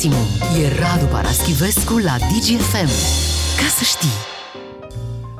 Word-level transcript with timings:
maximum. 0.00 0.26
E 0.56 0.68
Radu 0.80 1.06
Paraschivescu 1.06 1.98
la 1.98 2.16
DGFM. 2.18 2.88
Ca 3.56 3.68
să 3.76 3.84
știi! 3.84 4.39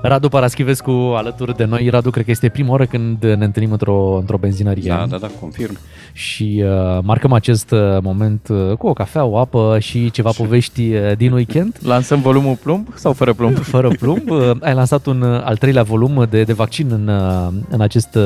Radu 0.03 0.29
Paraschivescu 0.29 0.91
alături 0.91 1.57
de 1.57 1.65
noi. 1.65 1.89
Radu, 1.89 2.11
cred 2.11 2.25
că 2.25 2.31
este 2.31 2.49
prima 2.49 2.71
oară 2.71 2.87
când 2.87 3.23
ne 3.25 3.45
întâlnim 3.45 3.73
într-o, 3.73 4.17
într-o 4.19 4.37
benzinărie. 4.37 4.89
Da, 4.89 5.07
da, 5.09 5.17
da, 5.19 5.27
confirm. 5.41 5.79
Și 6.13 6.63
uh, 6.65 6.99
marcăm 7.03 7.33
acest 7.33 7.71
uh, 7.71 7.79
moment 8.03 8.49
uh, 8.49 8.77
cu 8.77 8.87
o 8.87 8.93
cafea, 8.93 9.25
o 9.25 9.39
apă 9.39 9.77
și 9.81 10.11
ceva 10.11 10.31
povești 10.31 10.81
uh, 10.95 11.17
din 11.17 11.33
weekend. 11.33 11.77
Lansăm 11.93 12.21
volumul 12.21 12.57
plumb 12.63 12.89
sau 12.95 13.13
fără 13.13 13.33
plumb? 13.33 13.57
Fără 13.75 13.89
plumb. 13.89 14.31
Uh, 14.31 14.51
ai 14.61 14.75
lansat 14.75 15.07
un 15.07 15.21
uh, 15.23 15.43
al 15.45 15.57
treilea 15.57 15.83
volum 15.83 16.27
de, 16.31 16.43
de 16.43 16.53
vaccin 16.53 16.91
în, 16.91 17.09
uh, 17.09 17.49
în 17.69 17.81
acest 17.81 18.15
uh, 18.15 18.23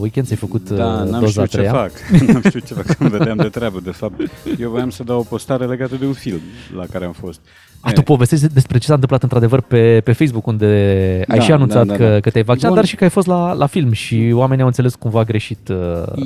weekend. 0.00 0.26
Ți-ai 0.26 0.38
făcut 0.38 0.70
uh, 0.70 0.76
Da, 0.76 0.84
n-am 0.84 1.20
doza 1.20 1.26
știut 1.28 1.48
ce 1.48 1.56
treia. 1.56 1.72
fac. 1.72 1.90
n-am 2.32 2.42
știut 2.48 2.64
ce 2.66 2.74
fac, 2.74 2.86
când 2.96 3.10
vedeam 3.10 3.36
de 3.36 3.48
treabă, 3.48 3.80
de 3.84 3.90
fapt. 3.90 4.20
Eu 4.58 4.70
voiam 4.70 4.90
să 4.90 5.02
dau 5.02 5.18
o 5.18 5.22
postare 5.22 5.64
legată 5.66 5.96
de 5.96 6.06
un 6.06 6.12
film 6.12 6.40
la 6.76 6.84
care 6.92 7.04
am 7.04 7.12
fost. 7.12 7.40
A, 7.80 7.92
tu 7.92 8.02
povestești 8.02 8.46
despre 8.52 8.78
ce 8.78 8.86
s-a 8.86 8.92
întâmplat 8.92 9.22
într-adevăr 9.22 9.60
pe, 9.60 10.00
pe 10.04 10.12
Facebook, 10.12 10.46
unde 10.46 10.66
ai 11.28 11.38
Da, 11.38 11.44
și 11.44 11.52
anunțat 11.52 11.86
da, 11.86 11.92
da, 11.96 12.04
că, 12.04 12.10
da. 12.12 12.20
că 12.20 12.30
te-ai 12.30 12.44
vaccinat, 12.44 12.70
Bun. 12.70 12.80
dar 12.80 12.88
și 12.88 12.96
că 12.96 13.04
ai 13.04 13.10
fost 13.10 13.26
la, 13.26 13.52
la 13.52 13.66
film 13.66 13.92
și 13.92 14.30
oamenii 14.34 14.60
au 14.62 14.66
înțeles 14.68 14.94
cumva 14.94 15.22
greșit 15.24 15.68
uh, 15.68 15.76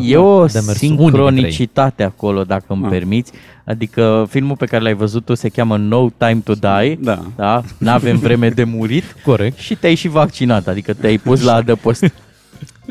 E 0.09 0.16
o 0.16 0.45
demersul. 0.47 0.56
Unii 0.59 0.70
dintre 0.70 0.70
ei. 0.70 0.75
sincronicitate 0.75 2.02
acolo, 2.02 2.42
dacă 2.42 2.65
îmi 2.69 2.84
Ah. 2.84 2.91
permiți. 2.91 3.33
Adică 3.65 4.27
filmul 4.28 4.56
pe 4.56 4.66
care 4.66 4.83
l-ai 4.83 4.95
văzut 4.95 5.25
tu 5.25 5.34
se 5.34 5.48
cheamă 5.48 5.77
No 5.77 6.09
Time 6.16 6.41
to 6.45 6.52
Die. 6.52 6.98
Da. 7.01 7.23
da? 7.37 7.62
N-avem 7.78 8.19
vreme 8.19 8.48
de 8.48 8.64
murit. 8.64 9.05
Corect. 9.25 9.59
Și 9.59 9.75
te-ai 9.75 9.95
și 9.95 10.09
vaccinat, 10.09 10.66
adică 10.69 10.92
te-ai 10.95 11.19
pus 11.19 11.42
la 11.42 11.55
adăpost. 11.55 12.05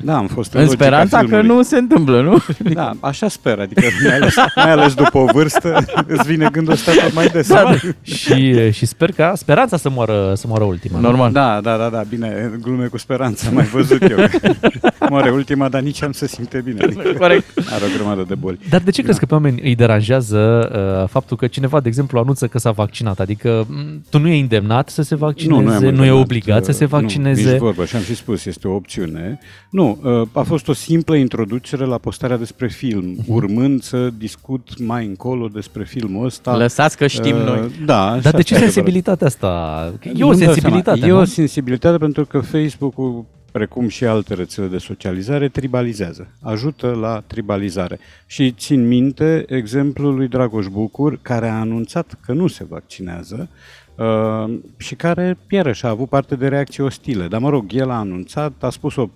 Da, 0.04 0.18
am 0.18 0.28
fost 0.28 0.54
în 0.54 0.60
logica 0.60 0.84
speranța 0.84 1.18
că 1.18 1.26
filmului. 1.26 1.48
nu 1.56 1.62
se 1.62 1.78
întâmplă, 1.78 2.22
nu? 2.22 2.38
Da, 2.74 2.92
așa 3.00 3.28
sper, 3.28 3.60
adică 3.60 3.82
mai 4.04 4.16
ales, 4.16 4.36
mai 4.56 4.72
ales 4.72 4.94
după 4.94 5.18
o 5.18 5.26
vârstă 5.26 5.86
îți 6.08 6.28
vine 6.28 6.50
gândul 6.52 6.74
ăsta 6.74 6.92
tot 6.92 7.14
mai 7.14 7.28
des. 7.28 7.48
Da, 7.48 7.64
da. 7.64 7.76
și, 8.02 8.72
și 8.72 8.86
sper 8.86 9.12
ca 9.12 9.34
speranța 9.36 9.78
să 9.78 9.90
moară, 9.90 10.34
să 10.36 10.48
moară 10.48 10.64
ultima. 10.64 11.00
nu? 11.00 11.08
Normal. 11.08 11.32
Da, 11.32 11.60
da, 11.64 11.78
da, 11.78 11.90
da, 11.90 12.04
bine, 12.10 12.52
glume 12.62 12.86
cu 12.86 12.98
speranța, 12.98 13.48
am 13.48 13.54
mai 13.54 13.66
văzut 13.66 14.02
eu. 14.02 14.18
Moare 15.10 15.30
ultima, 15.30 15.70
dar 15.70 15.82
nici 15.82 16.04
am 16.04 16.12
să 16.12 16.26
simte 16.26 16.62
bine. 16.64 16.84
Adică 16.84 17.14
Corect. 17.18 17.46
are 17.58 17.84
o 17.86 17.96
grămadă 17.98 18.26
de 18.28 18.36
boli. 18.36 18.60
Dar 18.70 18.82
de 18.82 18.92
ce 18.92 19.02
crezi 19.02 19.20
că 19.20 19.26
pe 19.26 19.34
oameni 19.34 19.62
îi 19.62 19.76
deranjează 19.76 20.70
uh, 21.02 21.10
faptul 21.10 21.38
că 21.38 21.48
cineva, 21.48 21.80
de 21.80 21.88
exemplu, 21.88 22.20
anunță 22.20 22.48
că 22.48 22.58
s-a 22.60 22.72
vaccinat? 22.72 23.20
Adică 23.20 23.66
m, 23.70 24.04
tu 24.10 24.20
nu 24.20 24.28
e 24.28 24.40
îndemnat 24.40 24.90
să 24.90 25.02
se 25.02 25.16
vaccineze, 25.16 25.62
nu, 25.62 25.72
am 25.72 25.80
nu, 25.80 25.86
e 25.86 25.90
întâlnit, 25.90 26.12
obligat 26.12 26.66
să 26.66 26.72
se 26.72 26.84
uh, 26.84 26.90
vaccineze. 26.90 27.44
Nu, 27.44 27.50
nici 27.50 27.60
vorbă, 27.60 27.86
și 27.86 27.96
am 27.96 28.02
și 28.02 28.16
spus, 28.16 28.46
este 28.46 28.68
o 28.68 28.74
opțiune. 28.74 29.40
Nu, 29.70 29.91
uh, 30.02 30.28
a 30.32 30.42
fost 30.42 30.68
o 30.68 30.74
simplă 30.74 31.16
introducere 31.16 31.86
la 31.86 31.98
postarea 31.98 32.38
despre 32.38 32.68
film, 32.68 33.16
urmând 33.28 33.82
să 33.82 34.10
discut 34.18 34.80
mai 34.80 35.06
încolo 35.06 35.48
despre 35.48 35.84
filmul 35.84 36.26
ăsta. 36.26 36.58
Lăsați 36.58 36.98
că 36.98 37.08
știm 37.08 37.36
Uh, 37.36 37.44
noi. 37.44 37.72
Da, 37.86 38.16
și 38.16 38.22
Dar 38.22 38.22
de 38.22 38.28
asta 38.28 38.42
ce 38.42 38.54
e 38.54 38.58
adevărat. 38.58 38.60
sensibilitatea 38.74 39.28
asta? 39.28 39.48
Că 40.00 40.08
E 40.08 40.12
o 40.24 40.28
Nu-mi 40.28 40.40
dau 40.40 40.54
sensibilitate, 40.54 41.00
seama. 41.00 41.14
nu? 41.14 41.20
E 41.20 41.22
o 41.22 41.26
sensibilitate 41.26 41.98
pentru 41.98 42.26
că 42.26 42.40
Facebook-ul, 42.40 43.26
precum 43.52 43.88
și 43.88 44.06
alte 44.06 44.34
rețele 44.34 44.68
de 44.68 44.78
socializare, 44.78 45.48
tribalizează. 45.48 46.28
Ajută 46.42 46.88
la 47.02 47.24
tribalizare. 47.28 48.00
Și 48.26 48.52
țin 48.52 48.88
minte 48.88 49.46
exemplul 49.48 50.16
lui 50.16 50.28
Dragoș 50.28 50.66
Bucur, 50.68 51.20
care 51.22 51.48
a 51.48 51.60
anunțat 51.60 52.18
că 52.26 52.34
nu 52.34 52.48
se 52.48 52.66
vaccinează 52.70 53.50
uh, 53.96 54.54
și 54.78 54.96
care, 54.96 55.38
iarăși, 55.50 55.86
a 55.86 55.90
avut 55.90 56.10
parte 56.10 56.36
de 56.36 56.48
reacții 56.48 56.84
ostile. 56.84 57.28
Dar, 57.28 57.40
mă 57.40 57.50
rog, 57.50 57.66
el 57.74 57.90
a 57.90 57.98
anunțat, 57.98 58.52
a 58.60 58.70
spus-o 58.70 59.10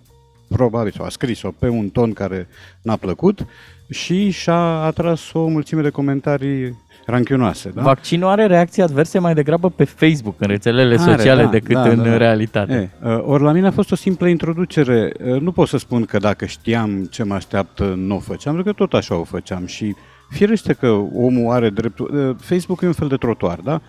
probabil, 0.47 0.91
sau 0.95 1.05
a 1.05 1.09
scris-o 1.09 1.51
pe 1.59 1.67
un 1.67 1.89
ton 1.89 2.13
care 2.13 2.47
n-a 2.81 2.95
plăcut 2.95 3.45
și 3.89 4.29
și-a 4.29 4.59
atras 4.83 5.33
o 5.33 5.47
mulțime 5.47 5.81
de 5.81 5.89
comentarii 5.89 6.83
ranchionoase. 7.05 7.69
Da? 7.69 7.81
Vaccinul 7.81 8.29
are 8.29 8.45
reacții 8.45 8.81
adverse 8.81 9.19
mai 9.19 9.33
degrabă 9.33 9.69
pe 9.69 9.83
Facebook, 9.83 10.35
în 10.37 10.47
rețelele 10.47 10.95
Are, 10.99 11.11
sociale, 11.11 11.43
da, 11.43 11.49
decât 11.49 11.73
da, 11.73 11.89
în 11.89 11.97
da, 11.97 12.03
da. 12.03 12.17
realitate. 12.17 12.91
E, 13.03 13.07
uh, 13.07 13.19
ori 13.25 13.43
la 13.43 13.51
mine 13.51 13.67
a 13.67 13.71
fost 13.71 13.91
o 13.91 13.95
simplă 13.95 14.27
introducere. 14.27 15.11
Uh, 15.25 15.39
Nu 15.41 15.51
pot 15.51 15.67
să 15.67 15.77
spun 15.77 16.05
că 16.05 16.17
dacă 16.17 16.45
știam 16.45 17.03
ce 17.03 17.23
mă 17.23 17.33
așteaptă, 17.33 17.93
nu 17.97 18.15
o 18.15 18.19
făceam, 18.19 18.53
pentru 18.53 18.73
că 18.73 18.85
tot 18.85 18.93
așa 18.93 19.15
o 19.15 19.23
făceam 19.23 19.65
și 19.65 19.95
firește 20.29 20.73
că 20.73 20.87
omul 21.13 21.51
are 21.51 21.69
dreptul... 21.69 22.29
uh, 22.29 22.35
Facebook 22.39 22.81
e 22.81 22.87
un 22.87 22.93
fel 22.93 23.07
de 23.07 23.15
trotuar, 23.15 23.59
da? 23.63 23.81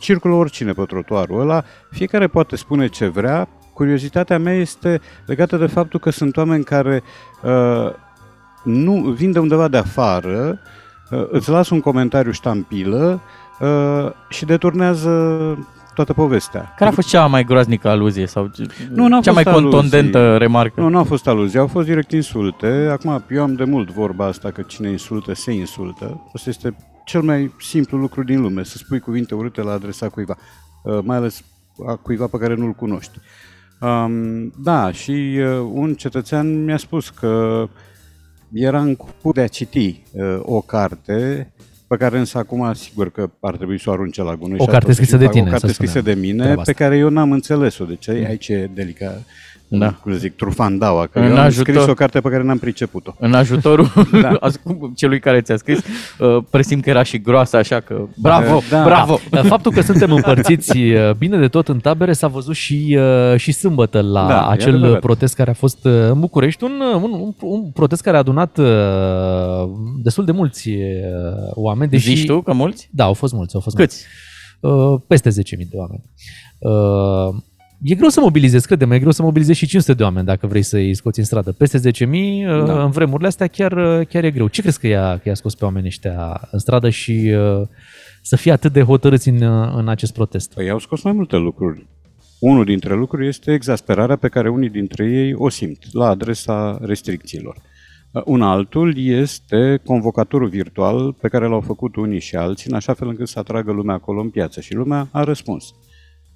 Circulă 0.00 0.34
oricine 0.34 0.72
pe 0.72 0.82
trotuarul 0.82 1.40
ăla, 1.40 1.64
fiecare 1.90 2.26
poate 2.26 2.56
spune 2.56 2.86
ce 2.86 3.06
vrea. 3.06 3.48
Curiozitatea 3.78 4.38
mea 4.38 4.54
este 4.54 5.00
legată 5.26 5.56
de 5.56 5.66
faptul 5.66 6.00
că 6.00 6.10
sunt 6.10 6.36
oameni 6.36 6.64
care 6.64 7.02
uh, 7.42 7.92
nu 8.64 8.92
vin 8.92 9.32
de 9.32 9.38
undeva 9.38 9.68
de 9.68 9.76
afară, 9.76 10.58
uh, 11.10 11.26
îți 11.30 11.50
lasă 11.50 11.74
un 11.74 11.80
comentariu 11.80 12.32
ștampilă 12.32 13.20
uh, 13.60 14.10
și 14.28 14.44
deturnează 14.44 15.10
toată 15.94 16.12
povestea. 16.12 16.74
Care 16.76 16.90
a 16.90 16.92
fost 16.92 17.08
cea 17.08 17.26
mai 17.26 17.44
groaznică 17.44 17.88
aluzie 17.88 18.26
sau 18.26 18.50
Nu, 18.90 19.08
n-au 19.08 19.20
cea 19.20 19.32
mai 19.32 19.42
fost 19.42 19.56
aluzii. 19.56 19.78
contundentă 19.78 20.36
remarcă? 20.36 20.80
Nu, 20.80 20.88
nu 20.88 20.98
au 20.98 21.04
fost 21.04 21.26
aluzii, 21.26 21.58
au 21.58 21.66
fost 21.66 21.86
direct 21.86 22.12
insulte. 22.12 22.88
Acum, 22.90 23.24
eu 23.30 23.42
am 23.42 23.54
de 23.54 23.64
mult 23.64 23.90
vorba 23.90 24.24
asta 24.26 24.50
că 24.50 24.62
cine 24.62 24.90
insultă, 24.90 25.34
se 25.34 25.52
insultă. 25.52 26.30
Asta 26.34 26.50
este 26.50 26.76
cel 27.04 27.20
mai 27.20 27.54
simplu 27.60 27.98
lucru 27.98 28.22
din 28.22 28.40
lume, 28.40 28.62
să 28.64 28.76
spui 28.76 29.00
cuvinte 29.00 29.34
urâte 29.34 29.62
la 29.62 29.72
adresa 29.72 30.08
cuiva, 30.08 30.36
uh, 30.82 30.98
mai 31.02 31.16
ales 31.16 31.44
a 31.86 31.94
cuiva 31.94 32.26
pe 32.26 32.38
care 32.38 32.54
nu-l 32.54 32.72
cunoști. 32.72 33.18
Um, 33.80 34.52
da, 34.62 34.92
și 34.92 35.10
uh, 35.10 35.70
un 35.72 35.94
cetățean 35.94 36.64
mi-a 36.64 36.76
spus 36.76 37.08
că 37.08 37.64
era 38.52 38.80
în 38.80 38.96
curs 38.96 39.34
de 39.34 39.40
a 39.40 39.46
citi 39.46 40.02
uh, 40.12 40.38
o 40.42 40.60
carte 40.60 41.52
pe 41.86 41.96
care 41.96 42.18
însă 42.18 42.38
acum 42.38 42.72
sigur 42.72 43.10
că 43.10 43.30
ar 43.40 43.56
trebui 43.56 43.80
să 43.80 43.90
o 43.90 43.92
arunce 43.92 44.22
la 44.22 44.36
gunoi. 44.36 44.58
O 44.58 44.62
și 44.62 44.70
carte 44.70 44.74
ar 44.74 44.82
trebui 44.82 44.94
scrisă 44.94 45.10
să 45.10 45.16
de 45.16 45.24
fac 45.24 45.32
tine, 45.32 45.46
O 45.46 45.50
carte 45.50 45.66
să 45.66 45.72
scrisă 45.72 45.98
spunem, 45.98 46.14
de 46.14 46.20
mine, 46.20 46.42
treaba 46.42 46.62
pe 46.62 46.70
asta. 46.70 46.84
care 46.84 46.96
eu 46.96 47.08
n-am 47.08 47.32
înțeles-o. 47.32 47.84
Deci 47.84 48.08
aici 48.08 48.48
e 48.48 48.70
delicat. 48.74 49.24
Da. 49.70 49.92
Cum 49.92 50.12
să 50.12 50.18
zic, 50.18 50.36
trufandaua, 50.36 51.06
că 51.06 51.18
În 51.18 51.24
eu 51.24 51.30
am 51.30 51.38
ajutor. 51.38 51.74
scris 51.74 51.86
o 51.90 51.94
carte 51.94 52.20
pe 52.20 52.28
care 52.28 52.42
n-am 52.42 52.58
priceput-o. 52.58 53.14
În 53.18 53.34
ajutorul 53.34 53.88
Da. 54.22 54.38
celui 54.96 55.20
care 55.20 55.40
ți-a 55.40 55.56
scris, 55.56 55.78
uh, 56.18 56.42
presim 56.50 56.80
că 56.80 56.90
era 56.90 57.02
și 57.02 57.18
groasă, 57.20 57.56
așa 57.56 57.80
că 57.80 58.06
bravo, 58.16 58.60
Da. 58.70 58.84
bravo! 58.84 59.18
Da. 59.30 59.42
Faptul 59.42 59.72
că 59.72 59.80
suntem 59.80 60.12
împărțiți 60.12 60.78
uh, 60.78 61.10
bine 61.18 61.38
de 61.38 61.48
tot 61.48 61.68
în 61.68 61.78
tabere 61.78 62.12
s-a 62.12 62.26
văzut 62.28 62.54
și, 62.54 62.98
uh, 63.32 63.36
și 63.38 63.52
sâmbătă 63.52 64.00
la 64.00 64.26
Da, 64.26 64.46
e 64.48 64.52
acel 64.52 64.74
adevărat. 64.74 65.00
protest 65.00 65.34
care 65.34 65.50
a 65.50 65.54
fost 65.54 65.84
uh, 65.84 65.92
în 66.10 66.20
București, 66.20 66.64
un, 66.64 66.72
uh, 66.94 67.00
un, 67.02 67.12
un, 67.12 67.32
un 67.40 67.70
protest 67.70 68.02
care 68.02 68.16
a 68.16 68.18
adunat 68.18 68.58
uh, 68.58 68.66
destul 70.02 70.24
de 70.24 70.32
mulți 70.32 70.68
uh, 70.68 70.76
oameni. 71.54 71.90
Deși, 71.90 72.14
Zici 72.14 72.26
tu 72.26 72.40
că 72.42 72.52
mulți? 72.52 72.88
Da, 72.92 73.04
au 73.04 73.12
fost 73.14 73.32
mulți. 73.32 73.54
Au 73.54 73.60
fost 73.60 73.76
Câți? 73.76 74.04
mulți. 74.60 74.92
Uh, 74.94 75.00
peste 75.06 75.28
10.000 75.30 75.34
de 75.70 75.76
oameni. 75.76 76.02
Uh, 77.82 77.90
E 77.90 77.94
greu 77.94 78.08
să 78.08 78.20
mobilizezi, 78.20 78.66
crede-mă, 78.66 78.94
e 78.94 78.98
greu 78.98 79.10
să 79.10 79.22
mobilizezi 79.22 79.58
și 79.58 79.66
500 79.66 79.94
de 79.94 80.02
oameni 80.02 80.26
dacă 80.26 80.46
vrei 80.46 80.62
să-i 80.62 80.94
scoți 80.94 81.18
în 81.18 81.24
stradă. 81.24 81.52
Peste 81.52 81.78
10.000, 81.78 82.46
uh, 82.46 82.64
Da. 82.66 82.82
în 82.84 82.90
vremurile 82.90 83.28
astea, 83.28 83.46
chiar, 83.46 83.72
uh, 83.72 84.06
chiar 84.06 84.24
e 84.24 84.30
greu. 84.30 84.48
Ce 84.48 84.60
crezi 84.62 84.80
că 84.80 84.86
i-a, 84.86 85.16
că 85.16 85.28
i-a 85.28 85.34
scos 85.34 85.54
pe 85.54 85.64
oamenii 85.64 85.88
ăștia 85.88 86.48
în 86.50 86.58
stradă 86.58 86.88
și 86.90 87.34
uh, 87.36 87.66
să 88.22 88.36
fie 88.36 88.52
atât 88.52 88.72
de 88.72 88.82
hotărâți 88.82 89.28
în, 89.28 89.42
uh, 89.42 89.72
în 89.76 89.88
acest 89.88 90.12
protest? 90.12 90.54
Păi 90.54 90.70
au 90.70 90.78
scos 90.78 91.02
mai 91.02 91.12
multe 91.12 91.36
lucruri. 91.36 91.86
Unul 92.40 92.64
dintre 92.64 92.94
lucruri 92.94 93.26
este 93.28 93.52
exasperarea 93.52 94.16
pe 94.16 94.28
care 94.28 94.48
unii 94.48 94.70
dintre 94.70 95.04
ei 95.04 95.34
o 95.34 95.48
simt 95.48 95.78
la 95.92 96.06
adresa 96.08 96.78
restricțiilor. 96.82 97.56
Uh, 98.12 98.22
Un 98.24 98.42
altul 98.42 98.98
este 98.98 99.80
convocatorul 99.84 100.48
virtual 100.48 101.12
pe 101.12 101.28
care 101.28 101.46
l-au 101.46 101.60
făcut 101.60 101.96
unii 101.96 102.20
și 102.20 102.36
alții, 102.36 102.70
în 102.70 102.76
așa 102.76 102.94
fel 102.94 103.08
încât 103.08 103.28
să 103.28 103.38
atragă 103.38 103.72
lumea 103.72 103.94
acolo 103.94 104.20
în 104.20 104.28
piață 104.30 104.60
și 104.60 104.74
lumea 104.74 105.08
a 105.10 105.24
răspuns. 105.24 105.74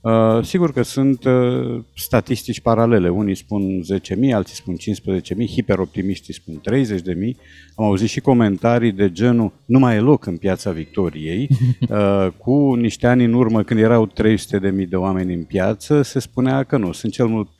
Uh, 0.02 0.44
sigur 0.44 0.72
că 0.72 0.82
sunt 0.82 1.24
uh, 1.24 1.82
statistici 1.94 2.60
paralele. 2.60 3.08
Unii 3.08 3.34
spun 3.34 3.82
10.000, 4.26 4.32
alții 4.34 4.54
spun 4.54 4.76
15.000, 4.76 5.46
hiperoptimiștii 5.46 6.34
spun 6.34 6.60
30.000. 6.70 7.36
Am 7.74 7.84
auzit 7.84 8.08
și 8.08 8.20
comentarii 8.20 8.92
de 8.92 9.12
genul 9.12 9.52
nu 9.64 9.78
mai 9.78 9.96
e 9.96 10.00
loc 10.00 10.26
în 10.26 10.36
piața 10.36 10.70
Victoriei. 10.70 11.48
Uh, 11.88 12.28
cu 12.38 12.74
niște 12.74 13.06
ani 13.06 13.24
în 13.24 13.32
urmă, 13.32 13.62
când 13.62 13.80
erau 13.80 14.06
300.000 14.08 14.88
de 14.88 14.96
oameni 14.96 15.34
în 15.34 15.44
piață, 15.44 16.02
se 16.02 16.18
spunea 16.18 16.62
că 16.62 16.76
nu, 16.76 16.92
sunt 16.92 17.12
cel 17.12 17.26
mult 17.26 17.48
40.000 17.48 17.52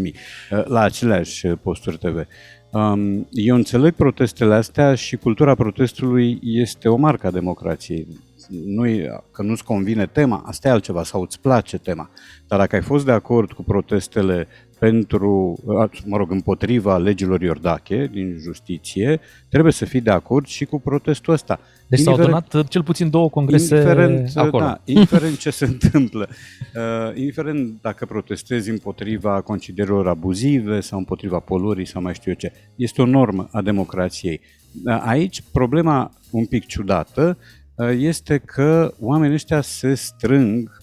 uh, 0.00 0.64
la 0.64 0.80
aceleași 0.80 1.46
posturi 1.46 1.98
TV. 1.98 2.26
Um, 2.70 3.26
eu 3.30 3.54
înțeleg 3.54 3.94
protestele 3.94 4.54
astea 4.54 4.94
și 4.94 5.16
cultura 5.16 5.54
protestului 5.54 6.38
este 6.42 6.88
o 6.88 6.96
marcă 6.96 7.26
a 7.26 7.30
democrației. 7.30 8.06
Nu 8.48 8.84
că 9.32 9.42
nu-ți 9.42 9.64
convine 9.64 10.06
tema, 10.06 10.42
asta 10.46 10.68
e 10.68 10.70
altceva, 10.70 11.02
sau 11.02 11.20
îți 11.22 11.40
place 11.40 11.78
tema. 11.78 12.10
Dar 12.48 12.58
dacă 12.58 12.76
ai 12.76 12.82
fost 12.82 13.04
de 13.04 13.12
acord 13.12 13.52
cu 13.52 13.62
protestele 13.62 14.46
pentru, 14.78 15.58
mă 16.04 16.16
rog, 16.16 16.30
împotriva 16.30 16.96
legilor 16.96 17.42
Iordache 17.42 18.10
din 18.12 18.36
justiție, 18.40 19.20
trebuie 19.48 19.72
să 19.72 19.84
fii 19.84 20.00
de 20.00 20.10
acord 20.10 20.46
și 20.46 20.64
cu 20.64 20.80
protestul 20.80 21.32
ăsta. 21.32 21.60
Deci 21.88 21.98
s-au 21.98 22.12
Indiferent- 22.12 22.44
adunat 22.44 22.64
uh, 22.64 22.70
cel 22.70 22.82
puțin 22.82 23.10
două 23.10 23.28
congrese 23.30 23.74
indiferent, 23.74 24.30
acolo. 24.34 24.64
Da, 24.64 24.80
indiferent 24.84 25.38
ce 25.38 25.50
se 25.50 25.64
întâmplă, 25.72 26.28
uh, 26.74 27.16
indiferent 27.16 27.80
dacă 27.80 28.06
protestezi 28.06 28.70
împotriva 28.70 29.40
concedierilor 29.40 30.08
abuzive 30.08 30.80
sau 30.80 30.98
împotriva 30.98 31.38
poluării 31.38 31.86
sau 31.86 32.02
mai 32.02 32.14
știu 32.14 32.30
eu 32.30 32.36
ce, 32.36 32.52
este 32.76 33.02
o 33.02 33.06
normă 33.06 33.48
a 33.52 33.62
democrației. 33.62 34.40
Uh, 34.84 35.02
Aici 35.04 35.42
problema 35.52 36.10
un 36.30 36.44
pic 36.46 36.66
ciudată 36.66 37.36
uh, 37.40 37.64
este 37.84 38.38
că 38.38 38.94
oamenii 39.00 39.34
ăștia 39.34 39.60
se 39.60 39.94
strâng 39.94 40.76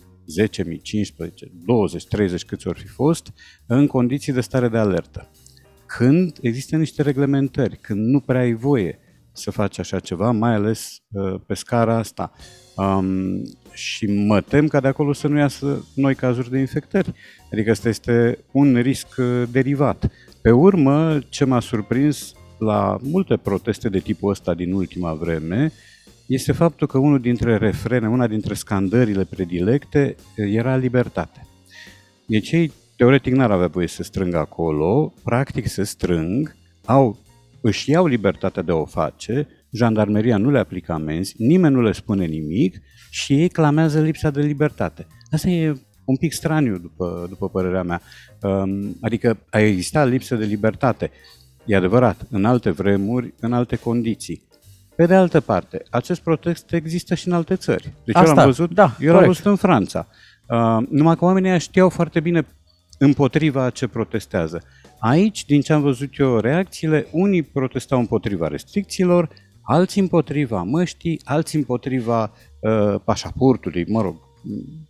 10.000, 0.47 0.81
15, 0.81 1.51
20, 1.65 2.05
30 2.05 2.45
câți 2.45 2.67
ori 2.67 2.79
fi 2.79 2.87
fost, 2.87 3.33
în 3.65 3.87
condiții 3.87 4.33
de 4.33 4.41
stare 4.41 4.67
de 4.67 4.77
alertă. 4.77 5.29
Când 5.85 6.37
există 6.41 6.75
niște 6.75 7.01
reglementări, 7.01 7.77
când 7.77 8.05
nu 8.05 8.19
prea 8.19 8.41
ai 8.41 8.53
voie 8.53 8.99
să 9.31 9.51
faci 9.51 9.79
așa 9.79 9.99
ceva, 9.99 10.31
mai 10.31 10.53
ales 10.53 11.01
uh, 11.11 11.39
pe 11.45 11.53
scara 11.53 11.97
asta. 11.97 12.31
Um, 12.75 13.43
și 13.73 14.05
mă 14.05 14.41
tem 14.41 14.67
ca 14.67 14.79
de 14.79 14.87
acolo 14.87 15.13
să 15.13 15.27
nu 15.27 15.37
iasă 15.37 15.85
noi 15.95 16.15
cazuri 16.15 16.49
de 16.49 16.59
infectări. 16.59 17.13
Adică 17.51 17.71
asta 17.71 17.89
este 17.89 18.37
un 18.51 18.75
risc 18.81 19.07
uh, 19.17 19.43
derivat. 19.51 20.11
Pe 20.41 20.51
urmă, 20.51 21.19
ce 21.29 21.45
m-a 21.45 21.59
surprins 21.59 22.33
la 22.59 22.97
multe 23.01 23.37
proteste 23.37 23.89
de 23.89 23.99
tipul 23.99 24.29
ăsta 24.29 24.53
din 24.53 24.73
ultima 24.73 25.13
vreme 25.13 25.71
este 26.27 26.51
faptul 26.51 26.87
că 26.87 26.97
unul 26.97 27.19
dintre 27.19 27.57
refrene, 27.57 28.07
una 28.07 28.27
dintre 28.27 28.53
scandările 28.53 29.23
predilecte 29.23 30.15
era 30.35 30.75
libertate. 30.75 31.47
Deci 32.25 32.51
ei 32.51 32.71
teoretic 32.95 33.33
n-ar 33.33 33.51
avea 33.51 33.67
voie 33.67 33.87
să 33.87 34.03
strângă 34.03 34.37
acolo, 34.37 35.13
practic 35.23 35.67
se 35.67 35.83
strâng, 35.83 36.55
au, 36.85 37.17
își 37.61 37.89
iau 37.89 38.05
libertatea 38.05 38.61
de 38.61 38.71
a 38.71 38.75
o 38.75 38.85
face, 38.85 39.47
jandarmeria 39.71 40.37
nu 40.37 40.51
le 40.51 40.59
aplică 40.59 40.91
amenzi, 40.91 41.35
nimeni 41.37 41.73
nu 41.75 41.81
le 41.81 41.91
spune 41.91 42.25
nimic 42.25 42.81
și 43.09 43.33
ei 43.33 43.49
clamează 43.49 44.01
lipsa 44.01 44.29
de 44.29 44.41
libertate. 44.41 45.07
Asta 45.31 45.49
e 45.49 45.75
un 46.05 46.15
pic 46.15 46.31
straniu, 46.31 46.77
după, 46.77 47.25
după 47.29 47.49
părerea 47.49 47.83
mea. 47.83 48.01
Um, 48.41 48.97
adică 49.01 49.37
a 49.49 49.59
existat 49.59 50.09
lipsă 50.09 50.35
de 50.35 50.45
libertate. 50.45 51.11
E 51.65 51.75
adevărat, 51.75 52.27
în 52.29 52.45
alte 52.45 52.69
vremuri, 52.69 53.33
în 53.39 53.53
alte 53.53 53.75
condiții. 53.75 54.43
Pe 54.95 55.05
de 55.05 55.15
altă 55.15 55.39
parte, 55.39 55.83
acest 55.89 56.21
protest 56.21 56.73
există 56.73 57.15
și 57.15 57.27
în 57.27 57.33
alte 57.33 57.55
țări. 57.55 57.93
Deci 58.05 58.15
Asta, 58.15 58.29
eu 58.29 58.35
l-am 58.35 58.45
văzut, 58.45 58.71
da, 58.73 58.95
eu 58.99 59.07
l-am 59.07 59.13
corect. 59.15 59.27
văzut 59.27 59.45
în 59.45 59.55
Franța. 59.55 60.07
Uh, 60.47 60.77
numai 60.89 61.15
că 61.15 61.25
oamenii 61.25 61.49
ăia 61.49 61.57
știau 61.57 61.89
foarte 61.89 62.19
bine 62.19 62.45
împotriva 62.97 63.63
a 63.63 63.69
ce 63.69 63.87
protestează. 63.87 64.63
Aici, 64.99 65.45
din 65.45 65.61
ce 65.61 65.73
am 65.73 65.81
văzut 65.81 66.17
eu 66.17 66.37
reacțiile, 66.37 67.07
unii 67.11 67.43
protestau 67.43 67.99
împotriva 67.99 68.47
restricțiilor, 68.47 69.29
alții 69.61 70.01
împotriva 70.01 70.63
măștii, 70.63 71.21
alții 71.23 71.57
împotriva 71.57 72.31
uh, 72.59 72.95
pașaportului, 73.03 73.85
mă 73.87 74.01
rog, 74.01 74.15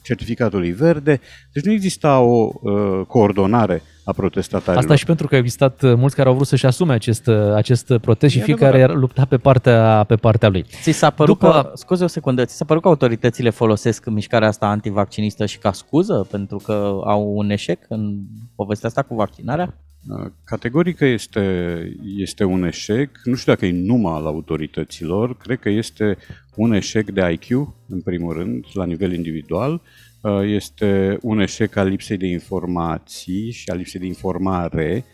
certificatului 0.02 0.72
verde. 0.72 1.20
Deci 1.54 1.64
nu 1.64 1.72
exista 1.72 2.20
o 2.20 2.50
uh, 2.62 3.02
coordonare 3.08 3.82
a 4.06 4.12
protestatarilor. 4.12 4.78
Asta 4.84 4.96
și 4.96 5.06
pentru 5.06 5.28
că 5.28 5.34
au 5.36 5.42
existat 5.42 5.82
uh, 5.82 5.94
mulți 5.96 6.16
care 6.16 6.30
au 6.30 6.36
vrut 6.36 6.48
să-și 6.48 6.66
asume 6.66 6.94
acest, 6.94 7.28
uh, 7.28 7.54
acest 7.56 7.94
protest 8.02 8.34
și 8.34 8.40
E 8.40 8.44
fiecare 8.44 8.74
adevărat. 8.76 8.96
lupta 8.98 9.26
pe 9.26 9.38
partea, 9.38 10.04
pe 10.08 10.16
partea 10.16 10.50
lui. 10.50 10.66
Ți 10.82 10.92
s-a 10.92 11.10
părut 11.10 11.40
După- 11.40 11.52
că, 11.52 11.72
scuze 11.74 12.04
o 12.04 12.08
secundă, 12.08 12.46
ți 12.46 12.56
s-a 12.56 12.66
părut 12.66 12.82
că 12.82 12.88
autoritățile 12.88 13.50
folosesc 13.50 14.06
mișcarea 14.06 14.48
asta 14.48 14.66
antivaccinistă 14.66 15.46
și 15.46 15.58
ca 15.58 15.72
scuză 15.72 16.28
pentru 16.32 16.58
că 16.58 17.00
au 17.06 17.32
un 17.36 17.50
eșec 17.50 17.80
în 17.90 18.16
povestea 18.56 18.88
asta 18.90 19.02
cu 19.02 19.16
vaccinarea? 19.16 19.74
Uh, 20.08 20.32
Categoric 20.44 20.98
că 20.98 21.06
este, 21.06 21.96
este 22.18 22.44
un 22.44 22.64
eșec, 22.64 23.10
nu 23.24 23.36
știu 23.36 23.52
dacă 23.52 23.66
e 23.66 23.72
numai 23.72 24.14
al 24.14 24.26
autorităților, 24.26 25.38
cred 25.38 25.60
că 25.60 25.70
este 25.70 26.18
un 26.56 26.74
eșec 26.74 27.12
de 27.12 27.32
IQ, 27.32 27.74
în 27.88 28.02
primul 28.02 28.34
rând, 28.34 28.66
la 28.74 28.86
nivel 28.86 29.14
individual, 29.14 29.82
Uh, 30.24 30.42
este 30.44 31.18
un 31.22 31.40
eșec 31.40 31.76
al 31.76 31.88
lipsei 31.88 32.18
de 32.18 32.28
informații 32.28 33.52
și 33.52 33.70
al 33.70 33.78
lipsei 33.78 34.00
de 34.00 34.06
informare, 34.06 35.06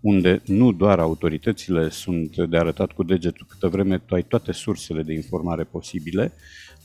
unde 0.00 0.42
nu 0.46 0.72
doar 0.72 0.98
autoritățile 0.98 1.88
sunt 1.88 2.36
de 2.36 2.56
arătat 2.56 2.92
cu 2.92 3.02
degetul, 3.02 3.46
câtă 3.48 3.68
vreme 3.68 3.98
tu 3.98 4.14
ai 4.14 4.22
toate 4.22 4.52
sursele 4.52 5.02
de 5.02 5.12
informare 5.12 5.64
posibile, 5.64 6.32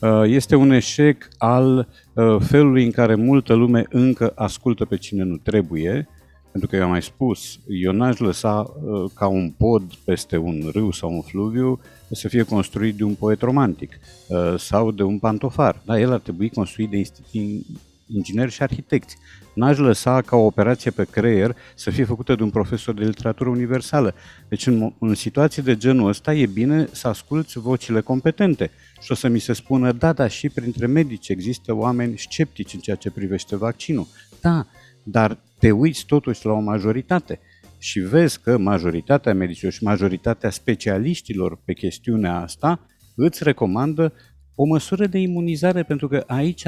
Uh, 0.02 0.22
este 0.24 0.54
un 0.54 0.70
eșec 0.70 1.28
al 1.38 1.88
uh, 2.12 2.36
felului 2.40 2.84
în 2.84 2.90
care 2.90 3.14
multă 3.14 3.54
lume 3.54 3.86
încă 3.88 4.32
ascultă 4.34 4.84
pe 4.84 4.96
cine 4.96 5.22
nu 5.22 5.36
trebuie, 5.36 6.08
pentru 6.52 6.70
că 6.70 6.76
eu 6.76 6.82
am 6.82 6.90
mai 6.90 7.02
spus, 7.02 7.58
eu 7.66 7.92
n-aș 7.92 8.18
lăsa 8.18 8.74
uh, 8.84 9.10
ca 9.14 9.26
un 9.26 9.50
pod 9.50 9.82
peste 10.04 10.36
un 10.36 10.70
râu 10.72 10.90
sau 10.90 11.12
un 11.12 11.20
fluviu 11.20 11.80
să 12.10 12.28
fie 12.28 12.42
construit 12.42 12.96
de 12.96 13.04
un 13.04 13.14
poet 13.14 13.40
romantic 13.40 13.98
uh, 14.28 14.54
sau 14.58 14.90
de 14.90 15.02
un 15.02 15.18
pantofar. 15.18 15.82
Da, 15.84 16.00
el 16.00 16.12
ar 16.12 16.18
trebui 16.18 16.48
construit 16.48 16.90
de 16.90 17.02
insti- 17.04 17.66
ingineri 18.06 18.50
și 18.50 18.62
arhitecți. 18.62 19.16
N-aș 19.54 19.78
lăsa 19.78 20.20
ca 20.20 20.36
o 20.36 20.44
operație 20.44 20.90
pe 20.90 21.04
creier 21.10 21.56
să 21.74 21.90
fie 21.90 22.04
făcută 22.04 22.34
de 22.34 22.42
un 22.42 22.50
profesor 22.50 22.94
de 22.94 23.04
literatură 23.04 23.48
universală. 23.48 24.14
Deci 24.48 24.66
în, 24.66 24.76
mo- 24.76 24.98
în 24.98 25.14
situații 25.14 25.62
de 25.62 25.76
genul 25.76 26.08
ăsta 26.08 26.34
e 26.34 26.46
bine 26.46 26.88
să 26.92 27.08
asculți 27.08 27.58
vocile 27.58 28.00
competente 28.00 28.70
și 29.00 29.12
o 29.12 29.14
să 29.14 29.28
mi 29.28 29.38
se 29.38 29.52
spună, 29.52 29.92
da, 29.92 30.12
da, 30.12 30.26
și 30.26 30.48
printre 30.48 30.86
medici 30.86 31.28
există 31.28 31.74
oameni 31.74 32.18
sceptici 32.18 32.74
în 32.74 32.80
ceea 32.80 32.96
ce 32.96 33.10
privește 33.10 33.56
vaccinul. 33.56 34.06
Da, 34.40 34.66
dar 35.02 35.38
te 35.58 35.70
uiți 35.70 36.06
totuși 36.06 36.46
la 36.46 36.52
o 36.52 36.60
majoritate 36.60 37.40
și 37.78 38.00
vezi 38.00 38.40
că 38.40 38.58
majoritatea 38.58 39.34
medicilor 39.34 39.72
și 39.72 39.84
majoritatea 39.84 40.50
specialiștilor 40.50 41.58
pe 41.64 41.72
chestiunea 41.72 42.40
asta 42.40 42.86
îți 43.14 43.44
recomandă 43.44 44.12
o 44.54 44.64
măsură 44.64 45.06
de 45.06 45.18
imunizare, 45.18 45.82
pentru 45.82 46.08
că 46.08 46.24
aici 46.26 46.64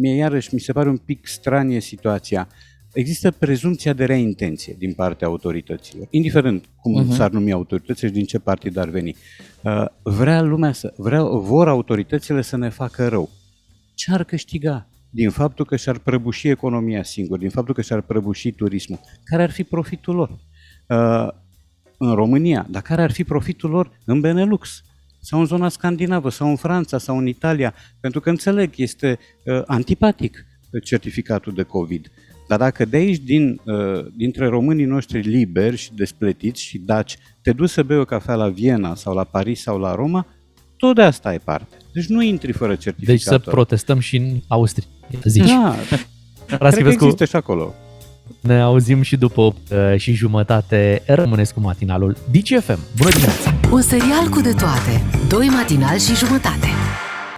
mie 0.00 0.14
iarăși 0.14 0.54
mi 0.54 0.60
se 0.60 0.72
pare 0.72 0.88
un 0.88 0.96
pic 0.96 1.26
stranie 1.26 1.80
situația. 1.80 2.48
Există 2.92 3.30
prezumția 3.30 3.92
de 3.92 4.04
rea 4.04 4.16
intenție 4.16 4.74
din 4.78 4.92
partea 4.92 5.26
autorităților, 5.26 6.06
indiferent 6.10 6.64
cum 6.80 7.04
uh-huh. 7.04 7.16
s-ar 7.16 7.30
numi 7.30 7.52
autoritățile 7.52 8.08
și 8.08 8.14
din 8.14 8.24
ce 8.24 8.38
partid 8.38 8.76
ar 8.76 8.88
veni. 8.88 9.16
Uh, 9.62 9.84
Vrea 10.02 10.42
lumea 10.42 10.72
să, 10.72 10.92
vrea, 10.96 11.22
vor 11.22 11.68
autoritățile 11.68 12.42
să 12.42 12.56
ne 12.56 12.68
facă 12.68 13.08
rău. 13.08 13.30
Ce 13.94 14.12
ar 14.12 14.24
câștiga 14.24 14.88
din 15.10 15.30
faptul 15.30 15.64
că 15.64 15.76
și-ar 15.76 15.98
prăbuși 15.98 16.48
economia 16.48 17.02
singur, 17.02 17.38
din 17.38 17.50
faptul 17.50 17.74
că 17.74 17.82
și-ar 17.82 18.00
prăbuși 18.00 18.52
turismul? 18.52 19.00
Care 19.24 19.42
ar 19.42 19.50
fi 19.50 19.64
profitul 19.64 20.14
lor? 20.14 20.30
Uh, 20.86 21.28
în 21.98 22.14
România, 22.14 22.66
dar 22.70 22.82
care 22.82 23.02
ar 23.02 23.10
fi 23.10 23.24
profitul 23.24 23.70
lor 23.70 23.90
în 24.04 24.20
Benelux? 24.20 24.82
sau 25.20 25.40
în 25.40 25.46
zona 25.46 25.68
scandinavă, 25.68 26.30
sau 26.30 26.48
în 26.48 26.56
Franța, 26.56 26.98
sau 26.98 27.18
în 27.18 27.26
Italia, 27.26 27.74
pentru 28.00 28.20
că 28.20 28.30
înțeleg, 28.30 28.72
este 28.76 29.18
uh, 29.44 29.62
antipatic 29.66 30.46
certificatul 30.84 31.52
de 31.52 31.62
COVID. 31.62 32.10
Dar 32.48 32.58
dacă 32.58 32.84
de 32.84 32.96
aici, 32.96 33.18
din, 33.18 33.60
uh, 33.64 34.06
dintre 34.16 34.46
românii 34.46 34.84
noștri 34.84 35.20
liberi 35.20 35.76
și 35.76 35.94
despletiți 35.94 36.62
și 36.62 36.78
daci, 36.78 37.16
te 37.42 37.52
duci 37.52 37.68
să 37.68 37.82
bei 37.82 37.98
o 37.98 38.04
cafea 38.04 38.34
la 38.34 38.48
Viena 38.48 38.94
sau 38.94 39.14
la 39.14 39.24
Paris 39.24 39.60
sau 39.60 39.78
la 39.78 39.94
Roma, 39.94 40.26
tot 40.76 40.94
de 40.94 41.02
asta 41.02 41.28
ai 41.28 41.38
parte. 41.38 41.76
Deci 41.92 42.06
nu 42.06 42.22
intri 42.22 42.52
fără 42.52 42.74
certificatul. 42.74 43.14
Deci 43.14 43.22
să 43.22 43.38
protestăm 43.38 43.98
și 43.98 44.16
în 44.16 44.40
Austria, 44.46 44.86
zici. 45.24 45.48
Da, 45.48 45.74
cred 45.86 46.06
că 46.46 46.56
Raschivescu, 46.60 47.04
există 47.04 47.24
și 47.24 47.36
acolo. 47.36 47.74
ne 48.40 48.60
auzim 48.60 49.02
și 49.02 49.16
după 49.16 49.40
8 49.40 49.56
și 49.96 50.12
jumătate. 50.12 51.02
Rămâneți 51.06 51.54
cu 51.54 51.60
matinalul 51.60 52.16
DGFM. 52.30 52.78
Bună 52.96 53.10
dimineața! 53.10 53.54
Un 53.70 53.82
serial 53.82 54.28
cu 54.30 54.40
de 54.40 54.52
toate. 54.52 55.02
Doi 55.28 55.46
matinali 55.46 56.00
și 56.00 56.14
jumătate. 56.14 56.66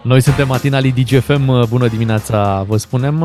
Noi 0.03 0.21
suntem 0.21 0.47
matinalii 0.47 0.93
DGFM, 0.93 1.69
bună 1.69 1.89
dimineața, 1.89 2.65
vă 2.69 2.77
spunem, 2.77 3.23